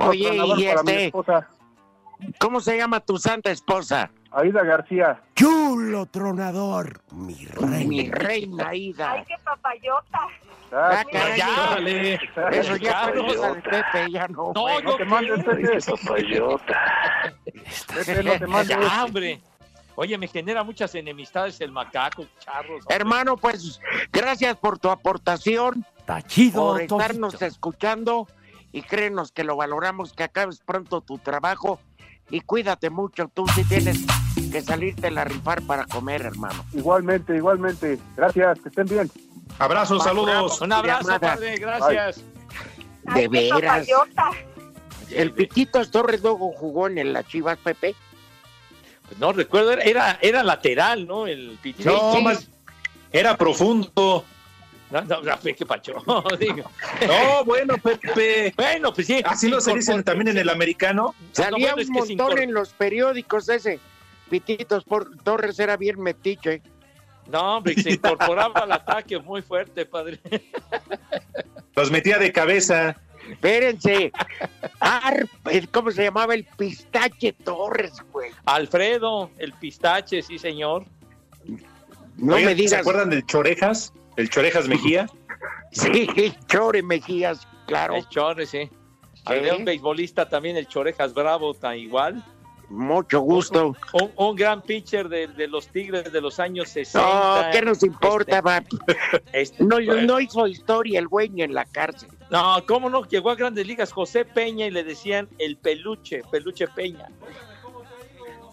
[0.00, 1.12] Oye, y este,
[2.38, 4.10] ¿Cómo se llama tu santa esposa?
[4.30, 5.20] Aida García.
[5.34, 7.00] Chulo tronador.
[7.12, 7.86] Mi reina.
[7.86, 9.12] Mi reina Aida.
[9.12, 10.20] Ay, qué papayota.
[10.72, 11.04] Ah,
[11.36, 12.14] ya, dale.
[12.52, 14.52] Eso ya fue cosa de Pepe, ya no.
[14.54, 15.78] No, no te mandes, Pepe.
[15.80, 17.34] Papayota.
[17.94, 18.78] Pepe, no te mandes.
[18.78, 19.40] Ya, hombre.
[19.94, 22.84] Oye, me genera muchas enemistades el macaco, charros.
[22.88, 23.78] Hermano, pues
[24.10, 25.84] gracias por tu aportación.
[25.98, 28.26] Está chido, Por estarnos escuchando
[28.72, 31.78] y créenos que lo valoramos, que acabes pronto tu trabajo
[32.30, 33.30] y cuídate mucho.
[33.32, 33.98] Tú sí tienes
[34.50, 36.64] que salirte a rifar para comer, hermano.
[36.72, 37.98] Igualmente, igualmente.
[38.16, 39.10] Gracias, que estén bien.
[39.58, 40.60] Abrazos, saludos.
[40.60, 42.24] Un abrazo, padre, gracias.
[43.14, 43.86] De veras.
[45.10, 47.94] El Piquitos Torres luego jugó en la Chivas, Pepe.
[49.06, 51.26] Pues no recuerdo, era- era, era lateral, ¿no?
[51.26, 51.86] El pitcher.
[51.86, 52.48] No, más-
[53.10, 54.24] era profundo.
[54.92, 55.94] No, no, qué pacho.
[56.38, 56.70] digo.
[57.06, 58.52] No, bueno, Pepe.
[58.56, 59.22] Bueno, pues sí.
[59.24, 61.14] Así lo se dicen también en el americano.
[61.32, 63.80] Salía bueno, un montón en los periódicos ese.
[64.28, 66.62] Pititos por Torres era bien metiche.
[67.30, 70.20] No, hombre, se incorporaba al ataque muy fuerte, padre.
[71.76, 72.96] Los metía de cabeza.
[73.30, 74.12] Espérense.
[74.80, 75.26] Ar-
[75.70, 76.34] ¿Cómo se llamaba?
[76.34, 78.30] El Pistache Torres, güey.
[78.44, 80.84] Alfredo, el pistache, sí, señor.
[82.16, 82.70] No me digas.
[82.70, 83.92] ¿Se acuerdan del Chorejas?
[84.16, 85.06] ¿El Chorejas Mejía?
[85.74, 86.06] Sí,
[86.48, 87.94] Chore Mejías, claro.
[87.94, 88.68] El Chore, sí.
[89.24, 92.22] Había un beisbolista también, el Chorejas Bravo, tan igual.
[92.68, 93.74] Mucho gusto.
[93.94, 97.00] Un, un gran pitcher de, de los Tigres de los años 60.
[97.00, 98.42] No, ¿qué nos importa?
[99.32, 100.02] Este, No, bueno.
[100.02, 102.10] no hizo historia el güey ni en la cárcel.
[102.30, 103.06] No, ¿cómo no?
[103.08, 107.08] Llegó a grandes ligas José Peña y le decían el peluche, peluche Peña.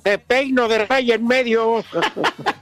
[0.04, 1.84] Te peino de raya en medio.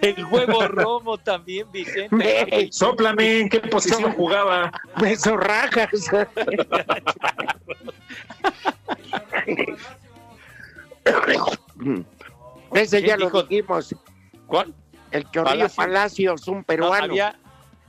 [0.00, 2.16] El huevo romo también, Vicente.
[2.16, 4.72] Ve, Sóplame, ¿en qué posición jugaba?
[5.00, 5.90] me zorrajas.
[12.74, 13.42] Ese ya ¿Quién lo dijo?
[13.44, 13.94] dijimos.
[14.46, 14.74] ¿Cuál?
[15.10, 15.76] El Chorrillo Palacios.
[15.76, 17.04] Palacios, un No, peruano.
[17.04, 17.38] había,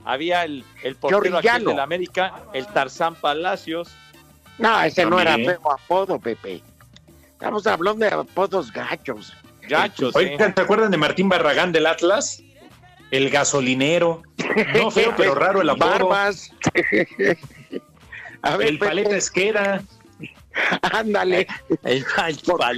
[0.04, 1.70] había el, el portero Chorrillano.
[1.70, 3.90] de la América, el Tarzán Palacios.
[4.58, 6.62] No, ese no era feo apodo, Pepe.
[7.32, 9.32] Estamos hablando de apodos gachos.
[9.70, 10.18] Gachos, ¿eh?
[10.18, 12.42] Oigan, ¿te acuerdan de Martín Barragán del Atlas?
[13.10, 14.22] El gasolinero.
[14.74, 15.88] No feo, pero raro el apodo.
[15.90, 16.52] Barbas.
[18.42, 19.82] A ver, El paleta esquera.
[20.82, 21.46] ándale.
[21.84, 22.72] El, el paleta.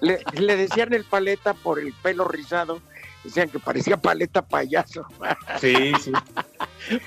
[0.00, 2.80] Le, le decían el paleta por el pelo rizado.
[3.24, 5.04] Decían que parecía paleta payaso.
[5.60, 6.12] Sí, sí.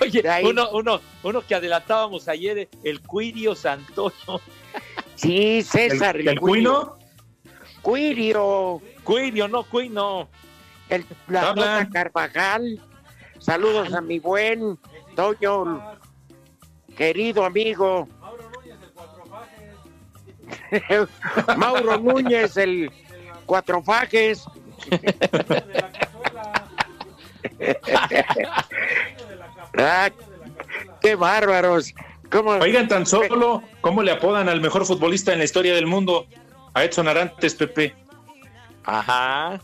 [0.02, 4.42] Oye, uno, uno, uno que adelantábamos ayer, el Cuirio Santoyo.
[5.16, 6.18] Sí, ¿El, César.
[6.18, 6.99] el cuino?
[7.90, 8.82] Cuirio.
[9.04, 10.30] Cuirio, no, Cuino.
[10.90, 11.88] El, la Hablan.
[11.88, 12.80] Tota Carvajal.
[13.40, 14.78] Saludos a mi buen
[15.16, 15.82] Toño,
[16.96, 18.08] querido amigo.
[21.58, 22.92] Mauro Núñez, el
[23.48, 24.46] Cuatro Fajes.
[29.78, 30.10] Ah,
[31.02, 31.96] ¡Qué bárbaros!
[32.30, 32.52] ¿Cómo?
[32.52, 36.28] Oigan, tan solo, ¿cómo le apodan al mejor futbolista en la historia del mundo?
[36.80, 37.94] A Edson Arantes, Pepe.
[38.86, 39.60] Ajá.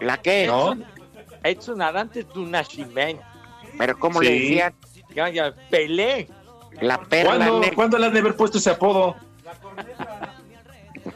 [0.00, 0.46] ¿La qué?
[0.46, 0.76] ¿No?
[1.42, 3.24] Edson Arantes do Nascimento.
[3.76, 4.72] ¿Pero cómo le decían?
[5.12, 6.28] Ya, ya, Pelé.
[6.80, 7.74] La perla ¿Cuándo, negra.
[7.74, 9.16] ¿Cuándo le han de haber puesto ese apodo?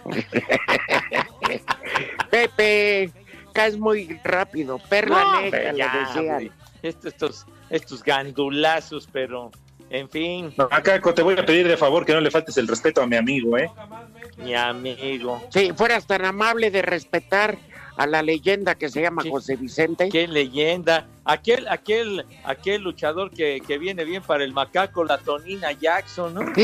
[2.31, 3.11] Pepe,
[3.53, 4.79] caes muy rápido.
[4.88, 6.51] Perla No, negra, le ya, decían.
[6.83, 9.51] Estos, estos, estos gandulazos, pero
[9.90, 13.01] en fin, Macaco, te voy a pedir de favor que no le faltes el respeto
[13.01, 13.71] a mi amigo, ¿eh?
[14.38, 15.42] Mi amigo.
[15.51, 17.59] Si fueras tan amable de respetar
[17.97, 19.31] a la leyenda que se llama Sí.
[19.31, 20.09] José Vicente.
[20.09, 21.07] Qué leyenda.
[21.25, 26.42] Aquel, aquel, aquel luchador que, que viene bien para el macaco, la Tonina Jackson, ¿no?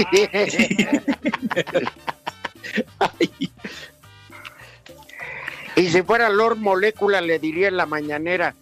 [5.76, 8.54] y si fuera Lord Molécula, le diría en la mañanera: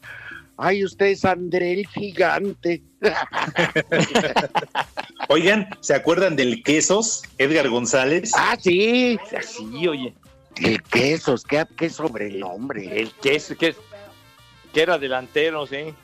[0.61, 2.83] Ay, usted es André el gigante.
[5.29, 8.33] Oigan, ¿se acuerdan del Quesos, Edgar González?
[8.37, 9.17] ah, sí.
[9.43, 10.13] Sí, oye.
[10.61, 13.01] El quesos, qué, qué sobrenombre.
[13.01, 13.77] El queso, que,
[14.75, 15.95] que era delantero, sí.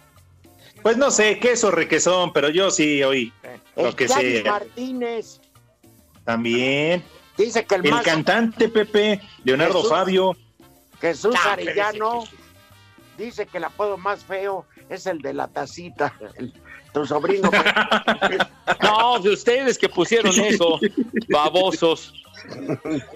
[0.82, 3.32] Pues no sé, queso, requesón, pero yo sí oí
[3.74, 4.44] lo El que sea.
[4.52, 5.40] Martínez
[6.24, 7.02] También.
[7.36, 9.90] dice que el, El más cantante, Pepe, Leonardo Jesús.
[9.90, 10.36] Fabio.
[11.00, 12.22] Jesús Ah, Arellano
[13.18, 16.12] dice que el apodo más feo es el de la tacita.
[16.37, 16.53] El-
[16.92, 17.50] tu sobrino.
[18.83, 20.79] No, de ustedes que pusieron eso,
[21.29, 22.14] babosos.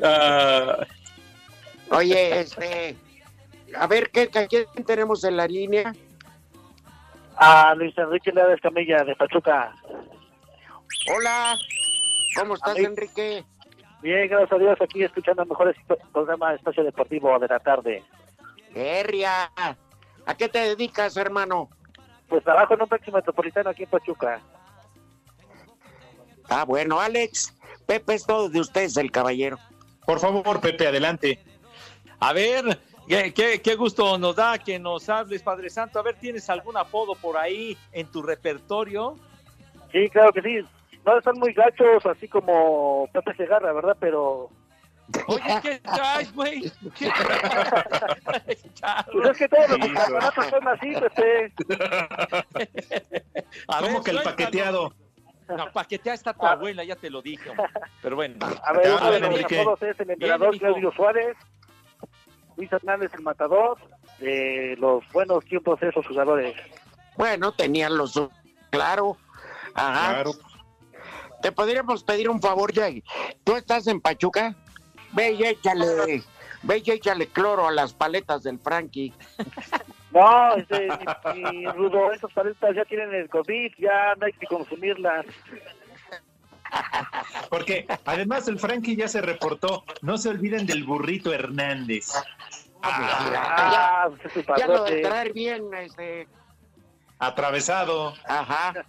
[0.02, 0.78] Ah,
[1.90, 2.96] Oye, este.
[3.76, 5.94] A ver, ¿qué, qué- quién tenemos en la línea?
[7.36, 9.72] A Luis Enrique Leales Camilla de Pachuca.
[11.16, 11.56] Hola,
[12.36, 12.76] ¿cómo estás.
[12.78, 13.44] Enrique?
[14.02, 15.74] Bien, gracias a Dios, aquí escuchando el mejor
[16.12, 18.02] programa de Espacio Deportivo de la tarde.
[18.74, 19.50] Herria,
[20.28, 21.68] ¿a qué te dedicas, hermano?
[22.28, 24.40] Pues trabajo en un taxi metropolitano aquí en Pachuca.
[26.48, 27.54] Ah, bueno, Alex,
[27.86, 29.58] Pepe es todo de ustedes, el caballero.
[30.06, 31.38] por favor, Pepe, adelante.
[32.20, 35.98] A ver, Qué, qué- qué gusto nos da que nos hables, Padre Santo.
[35.98, 39.16] A ver, ¿tienes algún apodo por ahí en tu repertorio?
[39.90, 40.58] Sí, claro que sí.
[41.06, 43.96] No están muy gachos, así como Pepe Segarra, ¿verdad?
[43.98, 44.50] Pero
[45.26, 46.70] Oye, ¿qué traes, güey?
[46.98, 47.10] ¿Qué
[49.12, 51.52] pues es que todos los campeonatos son así, Pepe.
[53.68, 54.92] A ¿Cómo que el paqueteado?
[55.48, 57.48] No, paqueteada está tu abuela, ya te lo dije.
[57.48, 57.66] hombre.
[58.02, 58.36] Pero bueno.
[58.62, 59.60] A ver, uno de los Enrique.
[59.60, 60.60] apodos es el emperador Bien.
[60.60, 61.36] Claudio Suárez,
[62.56, 63.78] Luis Hernández el matador,
[64.18, 66.54] de los buenos tiempos de esos jugadores.
[67.16, 68.30] Bueno, tenían los su-
[68.70, 69.16] claro.
[69.74, 70.12] Ajá.
[70.14, 70.32] Claro.
[71.40, 73.02] Te podríamos pedir un favor, Jay.
[73.44, 74.54] ¿Tú estás en Pachuca?
[75.18, 76.22] Ve y échale,
[76.62, 79.12] ve y échale cloro a las paletas del Frankie.
[80.10, 80.88] No, este,
[81.34, 85.26] mi, mi Rudo, esas paletas ya tienen el COVID, ya no hay que consumirlas.
[87.50, 89.84] Porque además el Frankie ya se reportó.
[90.00, 92.06] No se olviden del burrito Hernández.
[92.82, 96.26] Ah, pues es su Ya lo de traer bien, este.
[97.18, 98.14] Atravesado.
[98.26, 98.86] Ajá.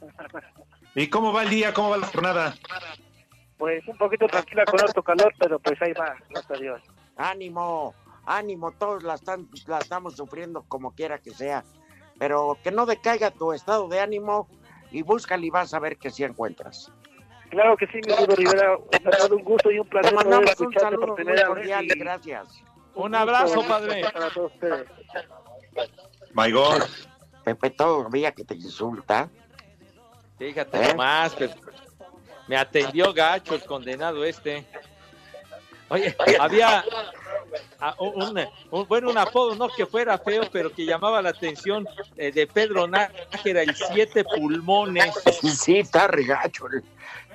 [0.96, 1.74] ¿Y cómo va el día?
[1.74, 2.56] ¿Cómo va la jornada?
[3.60, 6.82] Pues un poquito tranquila con harto calor, pero pues ahí va, gracias a Dios.
[7.18, 7.94] Ánimo,
[8.26, 11.66] ánimo, todos la, están, la estamos sufriendo como quiera que sea.
[12.18, 14.48] Pero que no decaiga tu estado de ánimo
[14.92, 16.90] y búscale y vas a ver que sí encuentras.
[17.50, 20.26] Claro que sí, mi Rudo Rivera, me ha dado un gusto y un placer poder
[20.26, 21.68] mandamos un escucharte saludo por primera vez.
[21.84, 22.64] y gracias.
[22.96, 24.04] Un abrazo, padre.
[24.14, 24.88] Para todos ustedes.
[26.34, 26.84] My God.
[27.44, 29.30] Pepe todavía que te insulta.
[30.38, 30.88] Fíjate ¿Eh?
[30.90, 31.54] nomás, pero
[32.50, 34.66] me atendió gacho el condenado este.
[35.88, 36.84] Oye, había
[38.00, 38.38] un,
[38.72, 41.88] un- bueno, un apodo, no que fuera feo, pero que llamaba la atención
[42.18, 45.14] eh, de Pedro Nájera, el siete pulmones.
[45.42, 46.66] Sí, está regacho,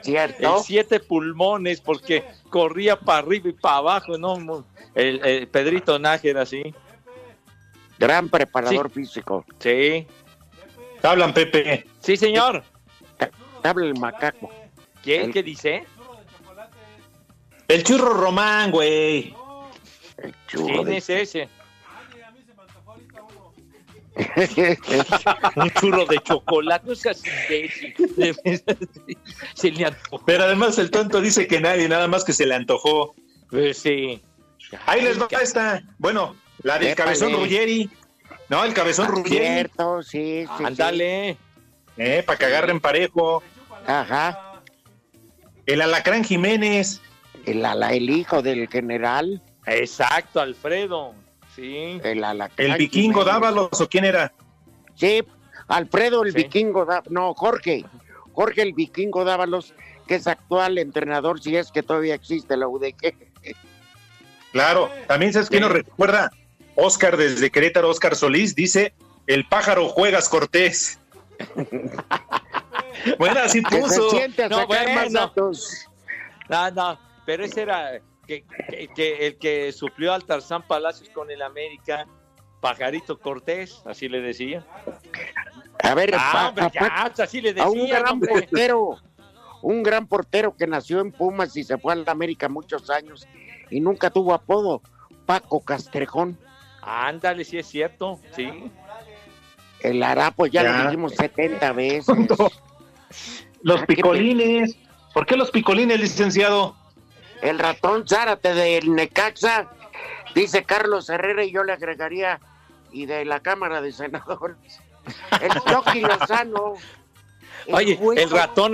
[0.02, 0.56] ¿cierto?
[0.58, 4.64] El siete pulmones, porque corría para arriba y para abajo, ¿no?
[4.94, 6.74] El, el Pedrito Nájera, sí.
[7.98, 9.44] Gran preparador físico.
[9.60, 10.06] Sí.
[11.00, 11.86] ¿Te hablan, Pepe?
[12.00, 12.62] Sí, señor.
[13.18, 14.50] Te habla el macaco.
[15.04, 15.32] ¿Quién?
[15.32, 15.84] ¿Qué dice?
[17.68, 19.34] El churro Román, güey.
[20.18, 21.38] El ¿Quién es ese?
[21.40, 21.44] de-
[25.56, 27.94] Un churro de chocolate, no seas imbécil.
[28.16, 28.64] De veras,
[29.54, 30.24] Se le antojó.
[30.24, 33.14] Pero además el tonto dice que nadie, nada más que se le antojó.
[33.50, 34.22] Pues sí.
[34.86, 35.82] Ahí les va esta.
[35.98, 36.96] Bueno, la del Épale.
[37.04, 37.90] cabezón Ruggeri.
[38.48, 39.38] No, el cabezón Ruggeri.
[39.46, 40.64] Cierto, sí, sí.
[40.64, 41.36] Ándale.
[41.96, 43.42] Eh, para que agarren parejo.
[43.86, 44.53] Ajá.
[45.66, 47.00] El alacrán Jiménez.
[47.46, 49.42] El, ala- el hijo del general.
[49.66, 51.14] Exacto, Alfredo.
[51.54, 52.00] Sí.
[52.02, 53.32] El, alacrán El vikingo Jiménez.
[53.40, 54.32] Dávalos, ¿o quién era?
[54.94, 55.22] Sí,
[55.68, 56.38] Alfredo el Sí.
[56.38, 57.84] vikingo, Dá- no, Jorge,
[58.32, 59.72] Jorge el vikingo Dávalos,
[60.06, 63.14] que es actual entrenador, si es que todavía existe la UDG.
[64.52, 64.90] Claro.
[65.08, 65.68] También sabes quién Sí.
[65.68, 66.30] nos recuerda.
[66.76, 68.94] Oscar desde Querétaro, Oscar Solís, dice,
[69.26, 70.98] el pájaro juegas Cortés.
[73.18, 74.10] bueno, así se puso.
[74.10, 75.02] siente a No, bueno.
[75.10, 75.86] datos.
[76.48, 81.30] No, no, pero ese era que, que- que el que suplió al Tarzán Palacios con
[81.30, 82.06] el América,
[82.60, 84.64] Pajarito Cortés, así le decía.
[85.82, 88.30] A ver, Ah, hombre, ya, pues, así le a un decía, gran hombre.
[88.32, 88.96] portero,
[89.62, 93.26] un gran portero que nació en Pumas y se fue al América muchos años
[93.70, 94.80] y nunca tuvo apodo,
[95.26, 96.38] Paco Castrejón.
[96.82, 98.70] Ándale, sí es cierto, sí.
[99.84, 100.78] El harapo ya, Ya.
[100.78, 102.06] lo dijimos 70 veces.
[103.62, 104.76] Los Ah, qué picolines.
[105.12, 106.74] ¿Por qué los picolines, licenciado?
[107.40, 109.68] El ratón Zárate del Necaxa,
[110.34, 112.40] dice Carlos Herrera y yo le agregaría,
[112.92, 114.56] y de la Cámara de Senadores.
[115.40, 116.74] El Chucky Lozano.
[117.66, 118.72] el Oye, hueso- el ratón,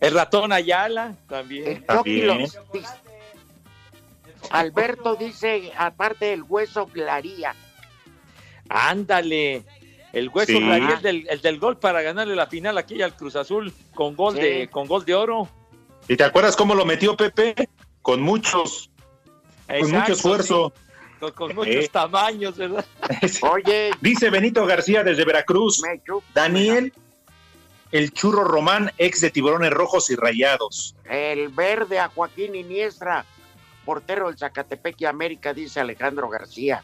[0.00, 1.66] el ratón Ayala también.
[1.68, 2.46] el También.
[4.50, 7.54] Alberto dice, aparte del hueso, Claría.
[8.68, 9.64] Ándale.
[10.14, 10.60] El hueso Sí.
[11.02, 14.40] Del, el del gol para ganarle la final aquí al Cruz Azul con gol Sí.
[14.40, 15.48] de con gol de oro.
[16.08, 17.68] ¿Y te acuerdas cómo lo metió Pepe?
[18.02, 18.90] Con muchos,
[19.66, 20.72] con mucho esfuerzo.
[20.76, 20.80] sí,
[21.20, 21.88] Con, con muchos Eh.
[21.90, 22.84] tamaños, ¿verdad?
[23.52, 25.82] Oye, Dice Benito García desde Veracruz.
[26.34, 26.92] Daniel,
[27.92, 30.94] el churro Román, ex de Tiburones Rojos y Rayados.
[31.08, 33.24] El verde a Joaquín Iniestra,
[33.84, 36.82] portero del Zacatepec y América, dice Alejandro García.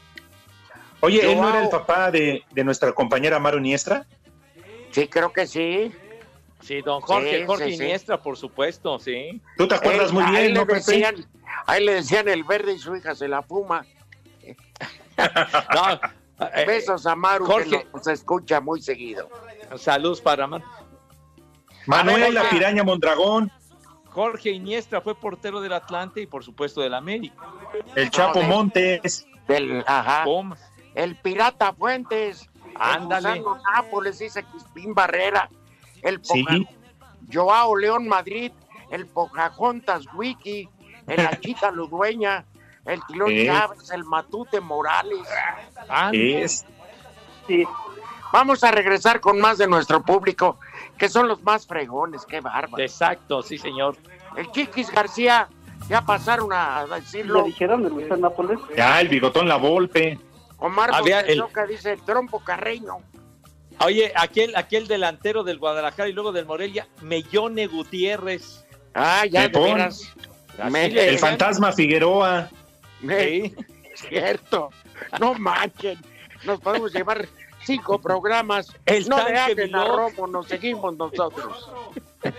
[1.01, 1.49] Oye, ¿él no Joao.
[1.55, 4.05] era el papá de, de nuestra compañera Maru Iniestra?
[4.91, 5.91] Sí, creo que sí.
[6.61, 7.83] Sí, don Jorge, Sí, Jorge sí, sí.
[7.83, 9.41] Iniestra, por supuesto, sí.
[9.57, 10.75] Tú te acuerdas Él- muy ahí bien, le ¿no, Pepe?
[10.75, 11.15] decían,
[11.65, 13.85] ahí le decían el verde y su hija se la fuma.
[15.73, 17.69] No, eh, Besos a Maru, Jorge.
[17.69, 19.29] que nos escucha muy seguido.
[19.77, 20.63] saludos para Man-
[21.85, 23.51] Manuel, la piraña Mondragón,
[24.09, 27.35] Jorge Iniestra fue portero del Atlante y por supuesto del América.
[27.95, 30.23] el Chapo de- Montes, Del, ajá.
[30.23, 30.70] Pumas.
[30.95, 32.49] El Pirata Fuentes.
[32.75, 33.33] Ándale.
[33.33, 35.49] El Gusano Nápoles, dice Crispín Barrera.
[36.01, 36.43] El Sí.
[36.43, 36.71] Poca-
[37.31, 38.51] Joao León Madrid.
[38.91, 40.67] El Pocahontas Wiki.
[41.07, 42.45] El Achita Ludueña.
[42.85, 43.45] El Tilón Eh.
[43.45, 43.89] Chávez.
[43.91, 45.27] El Matute Morales.
[46.11, 46.65] Es.
[47.47, 47.65] Sí.
[48.33, 50.57] Vamos a regresar con más de nuestro público,
[50.97, 52.81] que son los más fregones, qué bárbaro.
[52.81, 53.97] Exacto, sí, señor.
[54.37, 55.49] El Chiquis García,
[55.89, 57.39] ya pasaron a decirlo.
[57.39, 58.57] ¿Lo dijeron de Luis Nápoles?
[58.77, 60.17] Ya, el bigotón La Volpe.
[60.61, 61.37] Omar Había el-
[61.67, 62.99] dice el trompo carreño.
[63.83, 68.63] Oye, aquel, aquel delantero del Guadalajara y luego del Morelia, Mellone Gutiérrez.
[68.93, 69.41] Ah, ya
[70.69, 72.49] Me- le El fantasma Figueroa.
[73.01, 73.53] Me-
[73.95, 74.69] Cierto.
[75.19, 75.99] No manchen.
[76.43, 77.27] Nos podemos llevar
[77.63, 78.71] cinco programas.
[78.85, 79.83] El no tanque dejen a.
[79.85, 81.71] Romo, nos seguimos nosotros.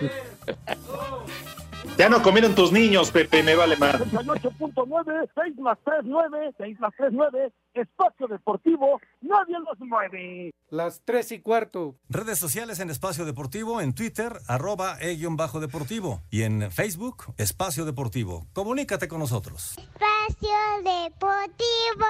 [1.99, 3.95] Ya no comieron tus niños, Pepe, me vale más.
[4.01, 10.53] 38.9, 6 más 3, 9, 6 más 3, 9, espacio deportivo, nadie los mueve.
[10.71, 11.97] Las tres y cuarto.
[12.09, 16.23] Redes sociales en Espacio Deportivo, en Twitter, arroba e-bajo deportivo.
[16.31, 18.47] Y en Facebook, Espacio Deportivo.
[18.53, 19.77] Comunícate con nosotros.
[19.77, 20.49] Espacio
[20.83, 22.07] Deportivo.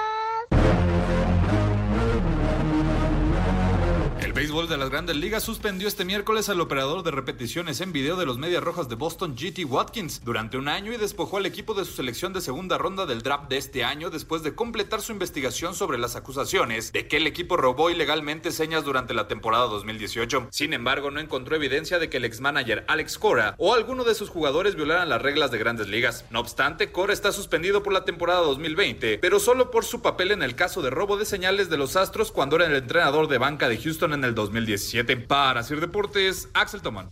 [4.43, 8.25] Béisbol de las grandes ligas suspendió este miércoles al operador de repeticiones en video de
[8.25, 11.85] los Medias Rojas de Boston, GT Watkins, durante un año y despojó al equipo de
[11.85, 15.75] su selección de segunda ronda del draft de este año después de completar su investigación
[15.75, 20.49] sobre las acusaciones de que el equipo robó ilegalmente señas durante la temporada 2018.
[20.51, 24.29] Sin embargo, no encontró evidencia de que el ex-manager Alex Cora o alguno de sus
[24.29, 26.25] jugadores violaran las reglas de grandes ligas.
[26.31, 30.43] No obstante, Cora está suspendido por la temporada 2020, pero solo por su papel en
[30.43, 33.69] el caso de robo de señales de los Astros cuando era el entrenador de banca
[33.69, 35.17] de Houston en el 2017.
[35.17, 37.09] Para Sir Deportes, Axel Toman.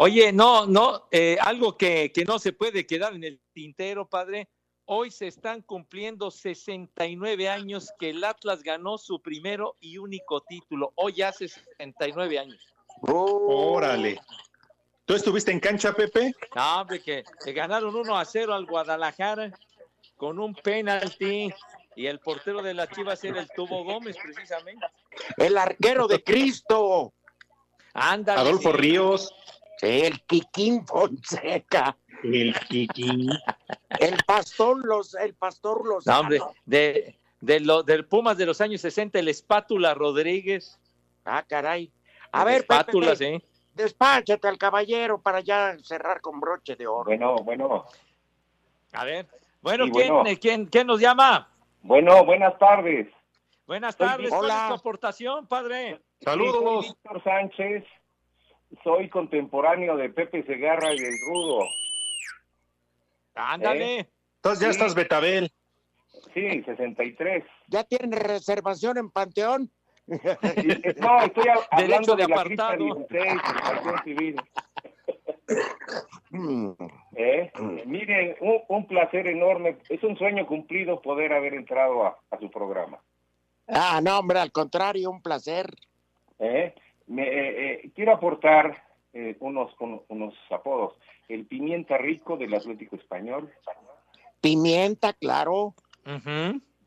[0.00, 4.48] Oye, no, no, eh, algo que, que no se puede quedar en el tintero, padre.
[4.84, 10.92] Hoy se están cumpliendo 69 años que el Atlas ganó su primero y único título.
[10.94, 12.74] Hoy hace 69 años.
[13.02, 14.20] Órale.
[15.08, 16.34] ¿Tú estuviste en cancha, Pepe?
[16.54, 19.50] No, hombre, que, que ganaron 1 a 0 al Guadalajara
[20.18, 21.50] con un penalti
[21.96, 24.84] y el portero de las Chivas era el Tubo Gómez, precisamente.
[25.38, 27.14] El arquero de Cristo.
[27.94, 28.42] Ándale.
[28.42, 28.76] Adolfo sí.
[28.76, 29.34] Ríos.
[29.78, 31.96] Sí, el Quiquín Fonseca.
[32.22, 33.30] El Kiki.
[34.00, 36.04] El pastor los, el pastor los.
[36.04, 40.78] No, hombre, de, de lo, del Pumas de los años 60, el Espátula Rodríguez.
[41.24, 41.90] Ah, caray.
[42.30, 43.47] A ver, Espátula, Pepe, sí.
[43.78, 47.04] Despáchate al caballero para ya cerrar con broche de oro.
[47.04, 47.84] Bueno, bueno.
[48.92, 49.26] A ver.
[49.62, 50.30] Bueno, Sí, ¿quién, bueno.
[50.40, 51.48] ¿quién, quién nos llama?
[51.82, 53.08] Bueno, buenas tardes.
[53.66, 54.22] Buenas Soy tardes.
[54.26, 54.38] Víctor.
[54.40, 54.68] ¿Cuál es Hola.
[54.68, 56.00] tu aportación, padre?
[56.20, 57.84] Sí, soy Víctor Sánchez.
[58.84, 61.64] Soy contemporáneo de Pepe Segarra y del Rudo.
[63.34, 64.00] Ándale.
[64.00, 64.08] ¿Eh?
[64.36, 64.78] Entonces ya Sí.
[64.78, 65.52] estás Betabel.
[66.34, 67.44] Sí, 63.
[67.68, 69.70] ¿Ya tiene reservación en Panteón?
[71.00, 71.44] No, estoy
[71.76, 72.76] Derecho hablando de de, apartado.
[72.76, 74.40] 16, Protección Civil.
[77.16, 77.52] ¿Eh?
[77.86, 79.78] Miren, un, un placer enorme.
[79.88, 82.98] Es un sueño cumplido poder haber entrado a, a su programa.
[83.68, 85.70] Ah, no, hombre, al contrario, un placer.
[86.38, 86.74] ¿eh?
[87.06, 88.82] Me, eh, eh, quiero aportar
[89.12, 90.94] eh, unos, unos, unos apodos.
[91.28, 93.52] El Pimienta Rico del Atlético Español,
[94.40, 95.74] Pimienta, claro.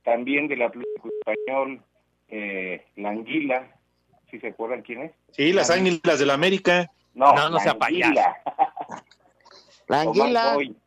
[0.03, 1.83] también del Atlético Español,
[2.31, 3.67] eh, la Anguila,
[4.29, 5.11] ¿sí se acuerdan quién es?
[5.31, 6.89] Sí, las La- águilas del la América.
[7.13, 8.37] No, No, no sea Anguila.
[9.87, 10.77] La Tomás anguila Boy.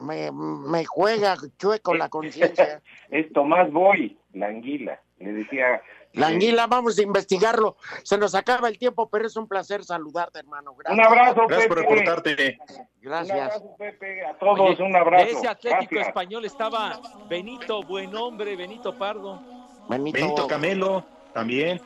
[0.00, 2.82] me, me juega chueco la conciencia.
[3.10, 5.00] Es Tomás Boy, la Anguila.
[5.18, 5.80] Le decía...
[6.14, 7.76] La eh, anguila, vamos a investigarlo.
[8.02, 10.74] Se nos acaba el tiempo, pero es un placer saludarte, hermano.
[10.74, 10.98] Gracias.
[10.98, 12.58] Un abrazo, Gracias por reportarte.
[12.70, 13.38] Un Gracias.
[13.38, 14.24] abrazo, Pepe.
[14.26, 15.24] A todos, Oye, un abrazo.
[15.26, 16.08] De ese Atlético Gracias.
[16.08, 19.40] Español estaba Benito, buen hombre, Benito Pardo.
[19.88, 21.80] Benito, Benito Camelo, también.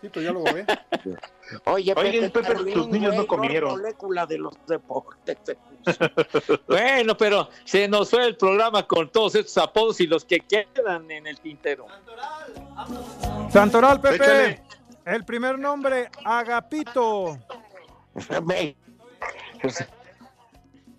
[0.00, 0.66] Sí, pero ya lo ve.
[1.66, 3.72] Oye, Oye, Pepe, Carlín, tus niños no comieron.
[3.72, 5.38] molécula de los deportes.
[6.68, 11.10] Bueno, pero se nos fue el programa con todos estos apodos y los que quedan
[11.10, 11.86] en el tintero.
[13.50, 14.16] Santoral, Pepe.
[14.16, 14.62] Échale.
[15.04, 17.38] El primer nombre, Agapito.
[18.44, 18.76] me,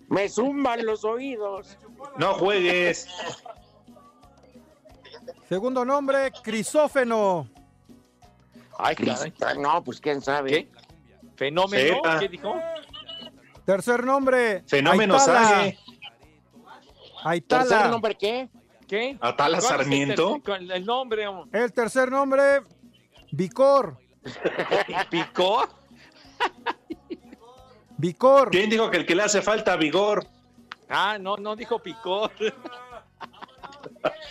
[0.08, 1.78] me zumban los oídos.
[2.16, 3.06] No juegues.
[5.48, 7.48] Segundo nombre, Crisófeno.
[8.78, 9.58] Ay, caray.
[9.58, 10.50] No, pues quién sabe.
[10.50, 10.70] ¿Qué?
[11.36, 12.00] ¿Fenómeno?
[12.18, 12.54] ¿Qué dijo?
[13.64, 15.42] Tercer nombre, Fenómeno Aitala.
[15.48, 15.78] Sage.
[17.24, 17.62] Aitala.
[17.64, 18.48] ¿Tercer nombre qué?
[18.86, 19.16] ¿Qué?
[19.20, 20.30] Atala ¿Cuál es el Sarmiento.
[20.36, 21.26] tercer- cuál- El, nombre.
[21.52, 22.62] El tercer nombre,
[23.32, 23.98] Vicor.
[25.10, 25.66] ¿Picó?
[27.96, 28.50] Vicor.
[28.50, 30.26] ¿Quién dijo que el que le hace falta vigor?
[30.88, 32.30] Ah, no, no dijo picó.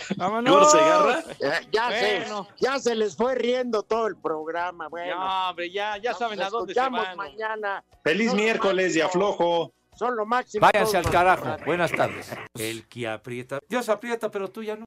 [0.09, 1.23] ¿Vigor se agarra?
[1.39, 2.47] Eh, ya, Bueno.
[2.57, 4.87] se, ya se les fue riendo todo el programa.
[4.89, 7.15] Bueno, No, hombre, ya, ya saben a dónde se van.
[7.17, 7.83] mañana.
[8.03, 9.73] Feliz Son miércoles y aflojo.
[9.95, 10.65] Son lo máximo.
[10.65, 11.55] Váyanse al carajo.
[11.65, 12.35] Buenas tardes.
[12.55, 13.59] El que aprieta.
[13.69, 14.81] Dios aprieta, pero tú ya no.